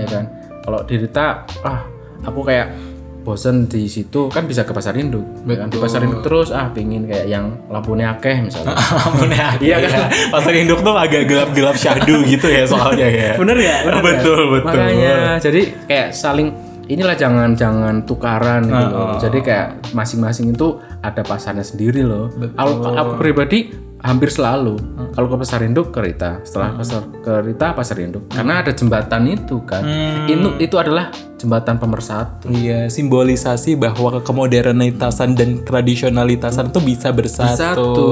[0.00, 0.24] Ya kan?
[0.64, 1.80] Kalau di Rita ah
[2.24, 2.72] aku kayak
[3.20, 5.24] bosen di situ kan bisa ke pasar induk.
[5.44, 5.68] Ya kan?
[5.68, 8.74] di pasar induk terus ah pingin kayak yang lampunya akeh misalnya.
[9.60, 13.32] Iya kan, pasar induk tuh agak gelap-gelap syahdu gitu ya soalnya ya.
[13.40, 13.76] bener ya?
[13.84, 14.52] Bener betul ya?
[14.56, 14.68] betul.
[14.72, 16.48] makanya jadi kayak saling
[16.90, 19.16] inilah jangan jangan tukaran gitu loh.
[19.22, 22.32] Jadi kayak masing-masing itu ada pasarnya sendiri loh.
[22.58, 24.76] Aku pribadi hampir selalu.
[25.10, 26.40] Kalau ke pasar induk ke Rita.
[26.44, 28.28] Setelah pasar ke Rita pasar induk.
[28.32, 29.82] Karena ada jembatan itu kan.
[30.26, 32.52] Itu itu adalah jembatan pemersatu.
[32.52, 37.56] Iya, simbolisasi bahwa kemodernitasan dan tradisionalitasan itu bisa bersatu.
[37.56, 38.08] Bersatu.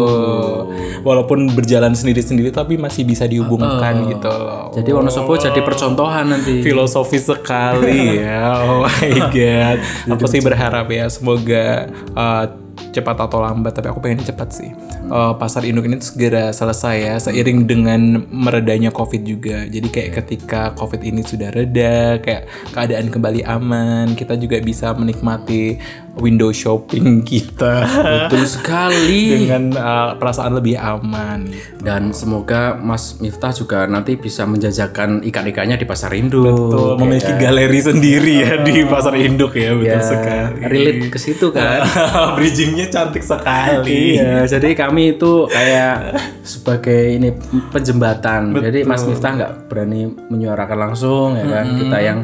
[1.05, 4.73] Walaupun berjalan sendiri-sendiri tapi masih bisa dihubungkan gitu loh.
[4.73, 6.65] jadi Wonosobo jadi percontohan nanti.
[6.65, 8.25] Filosofis sekali.
[8.25, 8.41] Ya.
[8.59, 9.79] Oh my god.
[10.09, 12.45] Aku sih berharap ya semoga uh,
[12.93, 14.71] cepat atau lambat tapi aku pengen cepat sih.
[15.09, 19.65] Uh, pasar induk ini segera selesai ya seiring dengan meredanya covid juga.
[19.69, 25.79] Jadi kayak ketika covid ini sudah reda, kayak keadaan kembali aman, kita juga bisa menikmati
[26.21, 27.87] window shopping kita.
[28.29, 29.47] Betul sekali.
[29.47, 31.51] Dengan uh, perasaan lebih aman.
[31.79, 36.75] dan semoga Mas Miftah juga nanti bisa menjajakan ikan-ikannya di pasar induk.
[36.75, 40.67] Tuh, memiliki galeri sendiri ya di pasar induk ya betul ya, sekali.
[40.67, 41.87] relate ke situ kan.
[42.37, 44.19] Bridgingnya cantik sekali.
[44.19, 47.31] iya jadi kami itu kayak sebagai ini
[47.71, 48.53] penjembatan.
[48.59, 51.67] Jadi Mas Miftah nggak berani menyuarakan langsung ya kan.
[51.79, 52.19] Kita yang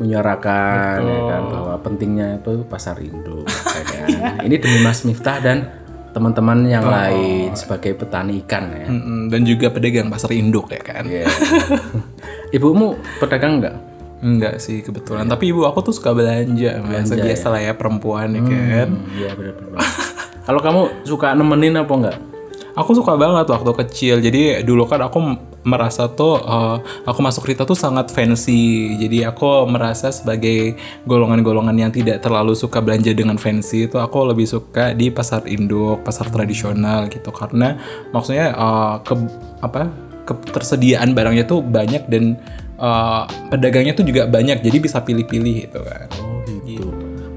[0.00, 3.44] menyuarakan ya kan bahwa pentingnya itu pasar induk
[3.76, 4.08] ya kan.
[4.42, 5.68] ini demi Mas Miftah dan
[6.10, 8.88] teman-teman yang lain sebagai petani ikan ya
[9.30, 11.04] dan juga pedagang pasar induk ya kan.
[11.06, 11.28] Iya.
[12.56, 13.76] ibumu pedagang nggak
[14.20, 18.44] Enggak sih kebetulan, tapi ibu aku tuh suka belanja, belanja biasa lah ya perempuan ya
[18.44, 18.88] kan.
[18.92, 19.80] Hmm, Iya benar-benar.
[20.44, 22.18] Kalau kamu suka nemenin apa enggak?
[22.76, 24.20] Aku suka banget waktu kecil.
[24.20, 25.24] Jadi dulu kan aku
[25.62, 28.96] merasa tuh eh, aku masuk Rita tuh sangat fancy.
[28.96, 34.48] Jadi aku merasa sebagai golongan-golongan yang tidak terlalu suka belanja dengan fancy itu aku lebih
[34.48, 37.28] suka di pasar induk, pasar tradisional gitu.
[37.32, 37.76] Karena
[38.14, 39.14] maksudnya eh, ke
[39.60, 39.90] apa
[40.24, 42.40] ketersediaan barangnya tuh banyak dan
[42.80, 44.64] eh, pedagangnya tuh juga banyak.
[44.64, 46.08] Jadi bisa pilih-pilih gitu kan.
[46.24, 46.88] Oh gitu.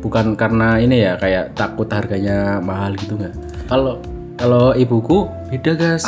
[0.03, 3.35] Bukan karena ini ya kayak takut harganya mahal gitu nggak?
[3.71, 3.99] Kalau
[4.37, 6.05] kalau ibuku beda guys.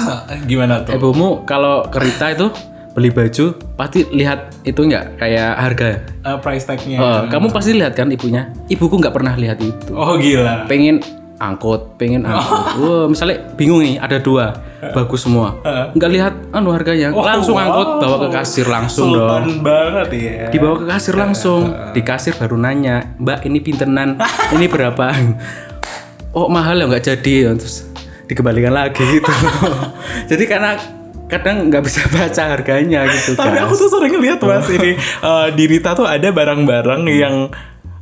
[0.49, 0.97] gimana tuh?
[0.97, 2.49] Ibumu kalau kerita itu
[2.95, 5.87] beli baju pasti lihat itu nggak kayak harga.
[6.23, 6.97] Eh, price tag-nya.
[6.97, 8.49] Eh, kamu pasti lihat kan ibunya.
[8.71, 9.91] Ibuku nggak pernah lihat itu.
[9.91, 10.65] Oh gila.
[10.65, 11.03] pengen
[11.35, 12.79] angkut, pengen angkut.
[12.79, 14.55] Wah, misalnya bingung nih, ada dua,
[14.95, 15.59] bagus semua.
[15.91, 19.27] Nggak lihat anu harganya, langsung angkut, bawa ke kasir langsung dong.
[19.27, 20.47] Sultan banget ya.
[20.47, 24.15] Dibawa ke kasir langsung, di kasir baru nanya, Mbak ini pintenan,
[24.55, 25.11] ini berapa?
[26.35, 27.94] Oh mahal ya nggak jadi, terus
[28.25, 29.31] dikembalikan lagi gitu.
[30.31, 30.77] Jadi karena
[31.25, 34.93] kadang nggak bisa baca harganya gitu Tapi aku tuh sering lihat mas ini
[35.29, 37.49] eh, di Rita tuh ada barang-barang yang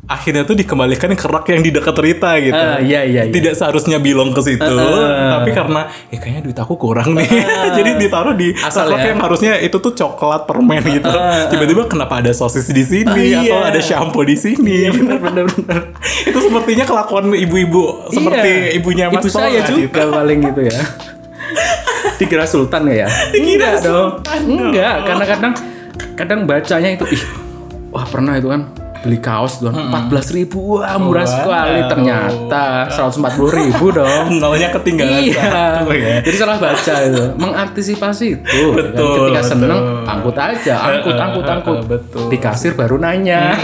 [0.04, 2.52] akhirnya tuh dikembalikan ke rak yang di dekat Rita gitu.
[2.54, 3.32] Ah, iya iya iya.
[3.32, 7.24] Tidak seharusnya bilang ke situ, tapi karena ya kayaknya duit aku kurang nih,
[7.80, 9.16] jadi ditaruh di Asal rak ya.
[9.16, 11.08] yang harusnya itu tuh coklat permen gitu.
[11.48, 13.70] Tiba-tiba kenapa ada sosis di sini Ah, atau iya.
[13.72, 14.92] ada shampoo di sini?
[14.92, 15.82] Bener bener bener.
[16.24, 18.76] itu sepertinya kelakuan ibu-ibu seperti Iya.
[18.76, 20.00] ibunya Mas Ibu saya Tola juga gitu.
[20.12, 20.80] paling gitu ya.
[22.20, 23.08] Dikira sultan ya?
[23.32, 24.20] Enggak dong.
[24.44, 25.54] Enggak, karena kadang
[26.14, 27.24] kadang bacanya itu ih
[27.90, 28.66] wah pernah itu kan
[29.04, 30.80] beli kaos tuh empat belas ribu.
[30.80, 31.84] Wah murah sekali.
[31.92, 34.40] Ternyata seratus empat puluh ribu dong.
[34.40, 35.44] Nolnya ketinggalan iya.
[35.44, 36.24] Satu ya.
[36.24, 37.24] jadi salah baca itu.
[37.36, 38.64] Mengantisipasi itu.
[38.64, 38.96] Ya kan?
[38.96, 39.52] Betul, ketika betul.
[39.52, 40.76] seneng angkut aja.
[40.88, 41.80] Angkut angkut angkut.
[41.84, 42.28] betul.
[42.32, 43.52] di kasir baru nanya.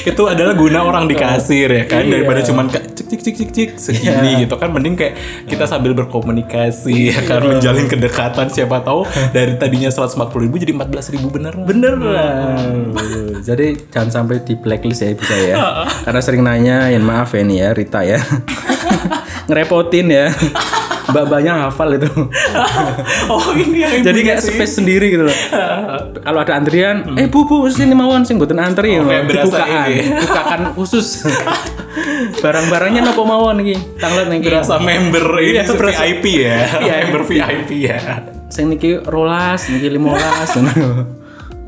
[0.00, 2.04] Itu adalah guna orang di kasir ya kan?
[2.04, 2.20] Iya.
[2.20, 2.68] daripada cuman
[3.10, 5.18] cik cik cik cik segini gitu kan mending kayak
[5.50, 9.02] kita sambil berkomunikasi ya kan menjalin kedekatan siapa tahu
[9.34, 12.92] dari tadinya 140 ribu jadi 14 ribu bener Beneran.
[13.40, 15.56] Jadi jangan sampai di blacklist ya ibu saya ya.
[16.06, 18.20] Karena sering nanya, ya maaf ya nih ya Rita ya.
[19.48, 20.26] Ngerepotin ya.
[21.10, 22.06] Mbak-mbaknya hafal itu.
[23.32, 25.36] oh ini yang Jadi kayak space sendiri gitu loh.
[26.24, 30.16] Kalau ada antrian, eh bu bu sini mawon sing mboten antri Oh, dibukaan, ini.
[30.16, 31.26] bukakan khusus.
[32.38, 33.76] Barang-barangnya nopo mawon iki.
[33.96, 34.46] Tanglet niki.
[34.46, 36.94] berasa member ini Iya, berasa- VIP ya Iya.
[37.04, 37.98] member VIP ya
[38.48, 40.50] Sing niki rolas, niki limolas.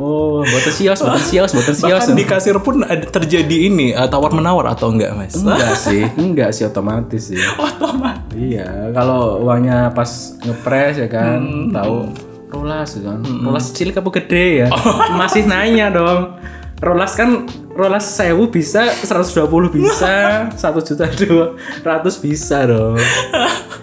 [0.03, 1.95] Oh, mboten sios, mboten sios, mboten sios.
[1.95, 6.03] bahkan di kasir pun ada terjadi ini uh, tawar menawar atau enggak mas Enggak sih,
[6.17, 7.39] enggak sih otomatis sih.
[7.39, 10.09] otomatis Iya, kalau uangnya pas
[10.41, 11.71] ngepres ya kan, Hmm.
[11.71, 12.11] tahu
[12.51, 13.21] rolas ya kan.
[13.23, 14.69] Rolas cilik apa gede ya?
[15.15, 16.37] Masih nanya dong.
[16.79, 20.15] Rolas kan rolas sewu bisa, 120 bisa,
[20.53, 23.01] 1 juta 200 bisa dong.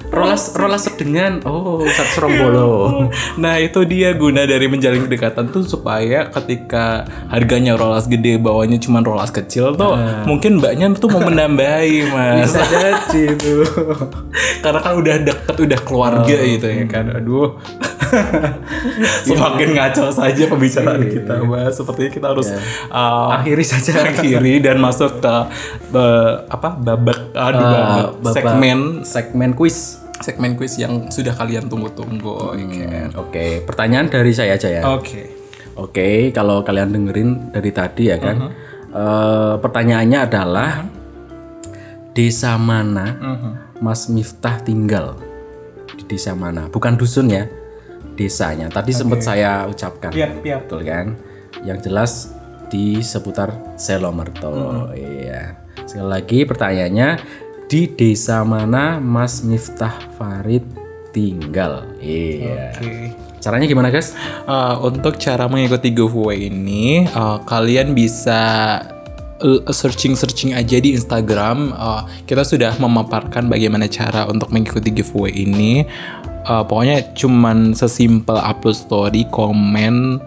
[0.10, 3.06] Rolas rolas sedengan, oh satu serombolo.
[3.38, 9.06] Nah itu dia guna dari menjalin kedekatan tuh supaya ketika harganya rolas gede bawahnya cuma
[9.06, 9.94] rolas kecil tuh
[10.26, 13.62] mungkin mbaknya tuh mau menambahi mas Bisa jadi tuh.
[14.66, 17.62] karena kan udah deket udah keluarga gitu ya kan aduh
[19.30, 22.50] semakin ngaco saja pembicaraan kita mas sepertinya kita harus
[22.90, 23.79] uh, Akhiri saja.
[23.82, 25.36] Akhiri dan masuk ke
[25.88, 29.98] be- apa babak aduh Uh, babak segmen segmen quiz.
[30.20, 33.10] segmen quiz yang sudah kalian tunggu-tunggu kan?
[33.16, 34.84] Oke, pertanyaan dari saya aja ya.
[34.86, 35.40] oke
[35.76, 38.52] Oke, kalau kalian dengerin dari tadi ya kan, Uh-huh.
[38.92, 40.84] eh, pertanyaannya adalah
[42.12, 43.54] desa mana Uh-huh.
[43.80, 45.16] Mas Miftah tinggal?
[45.96, 46.68] Di desa mana?
[46.68, 47.48] Bukan dusun ya,
[48.14, 48.68] desanya.
[48.68, 50.68] Tadi sempat saya ucapkan, Piap, piap.
[50.68, 51.16] betul kan?
[51.62, 52.12] Yang jelas
[52.70, 54.50] di seputar Selomerto.
[54.50, 54.94] Uh-huh.
[54.94, 55.58] Iya.
[55.84, 57.10] Sekali lagi pertanyaannya,
[57.70, 60.66] di desa mana Mas Miftah Farid
[61.14, 61.86] tinggal?
[61.98, 62.78] Iya.
[62.78, 63.14] Oke.
[63.40, 64.14] Caranya gimana guys?
[64.46, 68.42] Uh, untuk cara mengikuti giveaway ini, uh, kalian bisa
[69.72, 71.72] searching-searching aja di Instagram.
[71.72, 75.88] Uh, kita sudah memaparkan bagaimana cara untuk mengikuti giveaway ini.
[76.44, 80.20] Uh, pokoknya cuman sesimpel upload story, komen.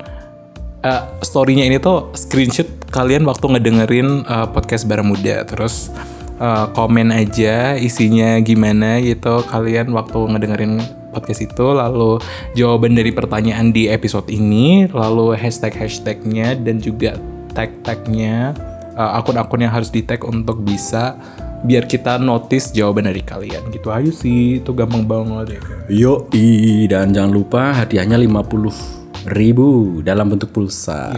[0.82, 5.46] Uh, storynya ini tuh screenshot kalian waktu ngedengerin uh, podcast Barang Muda.
[5.46, 5.94] Terus
[6.42, 10.82] uh, komen aja isinya gimana gitu kalian waktu ngedengerin
[11.14, 11.66] podcast itu.
[11.70, 12.18] Lalu
[12.58, 17.14] jawaban dari pertanyaan di episode ini lalu hashtag hashtagnya dan juga
[17.54, 18.50] tag tagnya
[18.98, 21.14] uh, akun-akun yang harus di tag untuk bisa
[21.62, 23.94] biar kita notice jawaban dari kalian gitu.
[23.94, 30.30] Aja sih itu gampang banget ya kan Yoi, dan jangan lupa hadiahnya 50 ribu dalam
[30.30, 31.12] bentuk pulsa.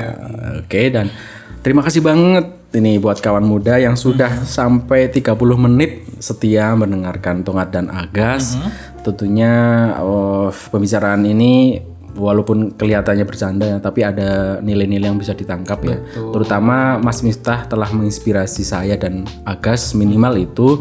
[0.60, 1.08] Oke, dan
[1.64, 7.70] terima kasih banget ini buat kawan muda yang sudah sampai 30 menit setia mendengarkan Tongat
[7.70, 8.58] dan Agas.
[9.04, 9.52] Tentunya
[10.00, 11.78] oh, pembicaraan ini
[12.14, 15.98] walaupun kelihatannya bercanda ya, tapi ada nilai-nilai yang bisa ditangkap ya.
[16.14, 20.78] Terutama Mas Miftah telah menginspirasi saya dan Agas minimal itu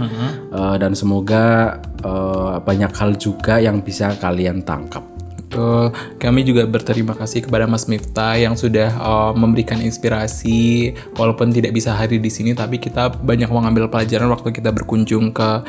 [0.54, 5.02] Eh, dan semoga eh, banyak hal juga yang bisa kalian tangkap.
[5.54, 5.94] Betul.
[6.18, 11.94] Kami juga berterima kasih kepada Mas Miftah yang sudah uh, memberikan inspirasi walaupun tidak bisa
[11.94, 15.62] hadir di sini tapi kita banyak mengambil pelajaran waktu kita berkunjung ke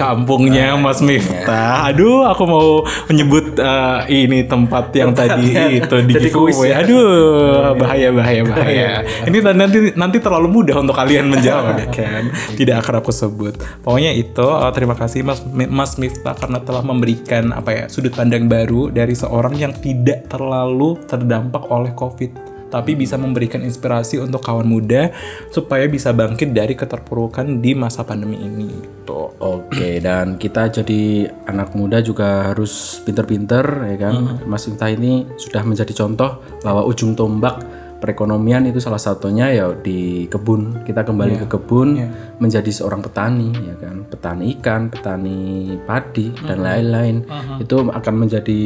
[0.00, 1.92] kampungnya Mas Miftah.
[1.92, 2.68] Aduh, aku mau
[3.12, 6.72] menyebut uh, ini tempat yang tadi itu di giveaway.
[6.72, 6.80] ya.
[6.80, 8.90] Aduh, bahaya bahaya bahaya.
[9.28, 12.32] ini nanti nanti terlalu mudah untuk kalian menjawab ya kan.
[12.56, 13.60] Tidak akan aku sebut.
[13.84, 18.48] Pokoknya itu uh, terima kasih Mas Mas Miftah karena telah memberikan apa ya sudut pandang
[18.48, 24.64] baru dari seorang yang tidak terlalu terdampak oleh Covid tapi bisa memberikan inspirasi untuk kawan
[24.64, 25.10] muda
[25.50, 28.70] supaya bisa bangkit dari keterpurukan di masa pandemi ini.
[28.70, 29.20] Gitu.
[29.42, 34.40] Oke, dan kita jadi anak muda juga harus pinter-pinter ya kan.
[34.46, 37.58] Mas Miftah ini sudah menjadi contoh bahwa ujung tombak
[38.00, 40.82] perekonomian itu salah satunya ya di kebun.
[40.88, 42.00] Kita kembali ke kebun
[42.40, 44.08] menjadi seorang petani ya kan.
[44.08, 45.40] Petani ikan, petani
[45.84, 47.28] padi dan lain-lain.
[47.60, 48.60] Itu akan menjadi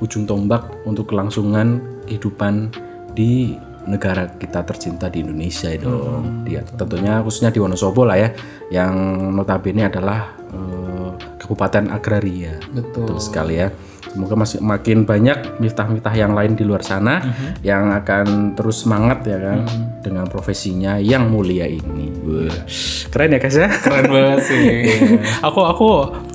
[0.00, 2.72] ujung tombak untuk kelangsungan kehidupan
[3.12, 6.46] di negara kita tercinta di Indonesia dong.
[6.46, 8.28] Dia tentunya khususnya di Wonosobo lah ya,
[8.70, 8.94] yang
[9.34, 11.10] notabene adalah eh,
[11.42, 12.58] kabupaten agraria.
[12.70, 13.18] Betul.
[13.18, 13.68] sekali ya.
[14.12, 17.32] Semoga masih makin banyak miftah-miftah yang lain di luar sana
[17.64, 19.64] yang akan terus semangat ya kan
[20.04, 22.12] dengan profesinya yang mulia ini.
[22.20, 22.52] Wah,
[23.08, 23.72] Keren ya guys ya.
[23.72, 24.64] Keren banget sih.
[25.48, 25.88] aku aku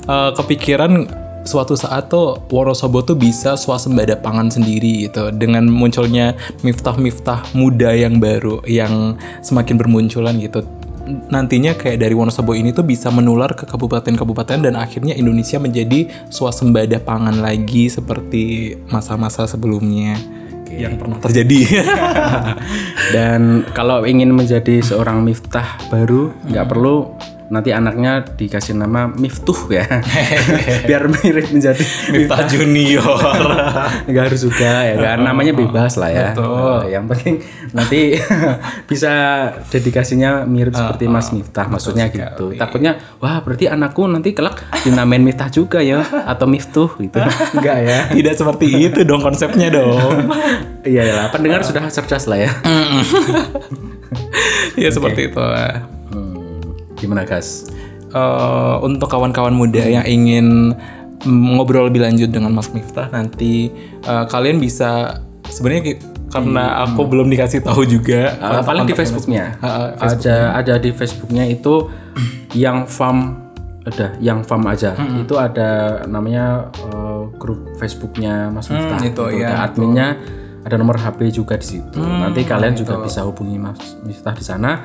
[0.10, 1.06] uh, kepikiran
[1.48, 8.20] suatu saat tuh Wonosobo tuh bisa swasembada pangan sendiri gitu dengan munculnya miftah-miftah muda yang
[8.20, 10.68] baru yang semakin bermunculan gitu.
[11.08, 17.00] nantinya kayak dari Wonosobo ini tuh bisa menular ke kabupaten-kabupaten dan akhirnya Indonesia menjadi swasembada
[17.00, 20.20] pangan lagi seperti masa-masa sebelumnya
[20.72, 21.60] yang pernah terjadi.
[23.16, 27.16] Dan kalau ingin menjadi seorang miftah baru, nggak perlu
[27.48, 29.86] nanti anaknya dikasih nama Miftuh ya.
[30.88, 33.04] Biar mirip menjadi Miftah Junior.
[34.10, 36.30] nggak harus juga ya kan namanya bebas lah ya.
[36.36, 36.92] Betul.
[36.92, 38.20] yang penting nanti
[38.92, 39.12] bisa
[39.72, 42.56] dedikasinya mirip seperti Mas Miftah maksudnya gitu.
[42.56, 47.18] Takutnya wah berarti anakku nanti kelak dinamain Miftah juga ya atau Miftuh gitu.
[47.56, 48.00] Enggak ya.
[48.12, 50.32] Tidak seperti itu dong konsepnya dong.
[50.88, 52.52] Iya lah, pendengar sudah cerdas lah ya.
[54.80, 55.97] ya seperti itu lah.
[56.98, 57.70] Hmm, gimana Gas?
[58.08, 60.74] Eh, untuk kawan-kawan muda yang ingin
[61.28, 63.70] ngobrol lebih lanjut dengan Mas Miftah nanti
[64.02, 69.56] eh, kalian bisa sebenarnya karena aku belum dikasih tahu juga Uh, paling di Facebooknya.
[69.64, 71.88] Uh, ada ada di Facebooknya itu
[72.52, 73.48] yang farm
[73.88, 74.92] ada yang farm aja.
[75.16, 79.00] Itu ada namanya uh, grup Facebooknya Mas Miftah.
[79.00, 79.40] itu, Gitu.
[79.40, 80.08] iya, Ada adminnya,
[80.68, 81.96] ada nomor HP juga di situ.
[81.96, 84.84] Nanti kalian juga bisa hubungi Mas Miftah di sana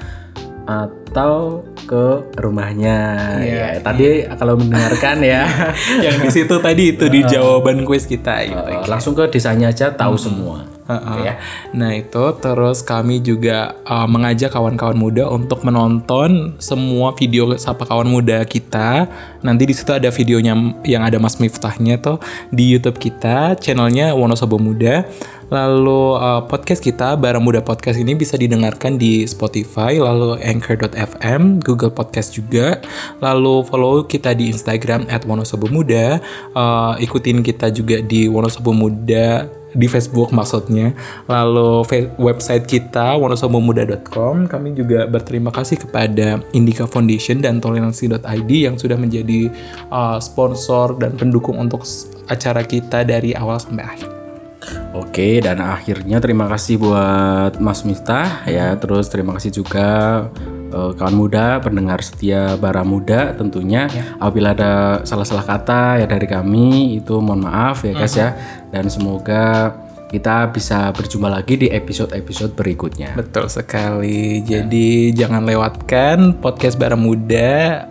[0.62, 2.98] atau ke rumahnya.
[3.42, 5.46] Ya, tadi kalau mendengarkan ya
[6.06, 8.58] yang di situ tadi itu di jawaban kuis kita gitu.
[8.58, 10.72] uh, langsung ke desanya aja tahu semua.
[10.82, 11.18] Heeh.
[11.22, 11.34] Ya.
[11.72, 18.10] Nah itu terus kami juga uh, mengajak kawan-kawan muda untuk menonton semua video sapa kawan
[18.10, 19.06] muda kita.
[19.46, 22.18] Nanti di situ ada videonya yang ada Mas Miftahnya tuh
[22.50, 25.06] di YouTube kita, channelnya Wonosobo Muda.
[25.52, 31.92] Lalu uh, podcast kita Barang Muda Podcast ini bisa didengarkan di Spotify, lalu Anchor.fm, Google
[31.92, 32.80] Podcast juga.
[33.20, 36.24] Lalu follow kita di Instagram @wonosobomuda.
[36.56, 39.44] Uh, ikutin kita juga di Wonosobo Muda
[39.76, 40.96] di Facebook maksudnya.
[41.28, 41.84] Lalu
[42.16, 44.48] website kita wonosobomuda.com.
[44.48, 49.52] Kami juga berterima kasih kepada Indica Foundation dan toleransi.id yang sudah menjadi
[49.92, 51.84] uh, sponsor dan pendukung untuk
[52.32, 54.21] acara kita dari awal sampai akhir.
[54.92, 58.76] Oke, dan akhirnya terima kasih buat Mas Miftah ya.
[58.76, 59.88] Terus terima kasih juga
[60.68, 63.88] eh, kawan muda, pendengar setia Bara Muda tentunya.
[64.20, 68.36] Apabila ada salah-salah kata ya dari kami itu mohon maaf ya guys ya.
[68.68, 69.72] Dan semoga
[70.12, 73.16] kita bisa berjumpa lagi di episode-episode berikutnya.
[73.16, 74.44] Betul sekali.
[74.44, 77.88] Jadi jangan lewatkan podcast Bara Muda.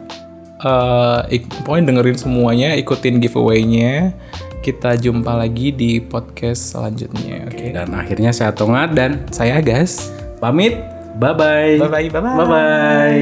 [0.61, 4.13] Eh, ik- pokoknya dengerin semuanya, ikutin giveaway-nya.
[4.61, 7.49] Kita jumpa lagi di podcast selanjutnya.
[7.49, 7.73] Oke.
[7.73, 10.13] Dan akhirnya saya Tongat dan Saya Agas.
[10.37, 10.77] pamit.
[11.17, 11.81] Bye-bye.
[11.81, 12.37] Bye-bye, bye-bye.
[12.37, 13.17] Bye-bye.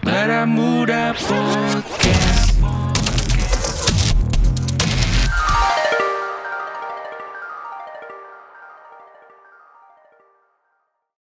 [0.04, 2.25] Para Muda Podcast.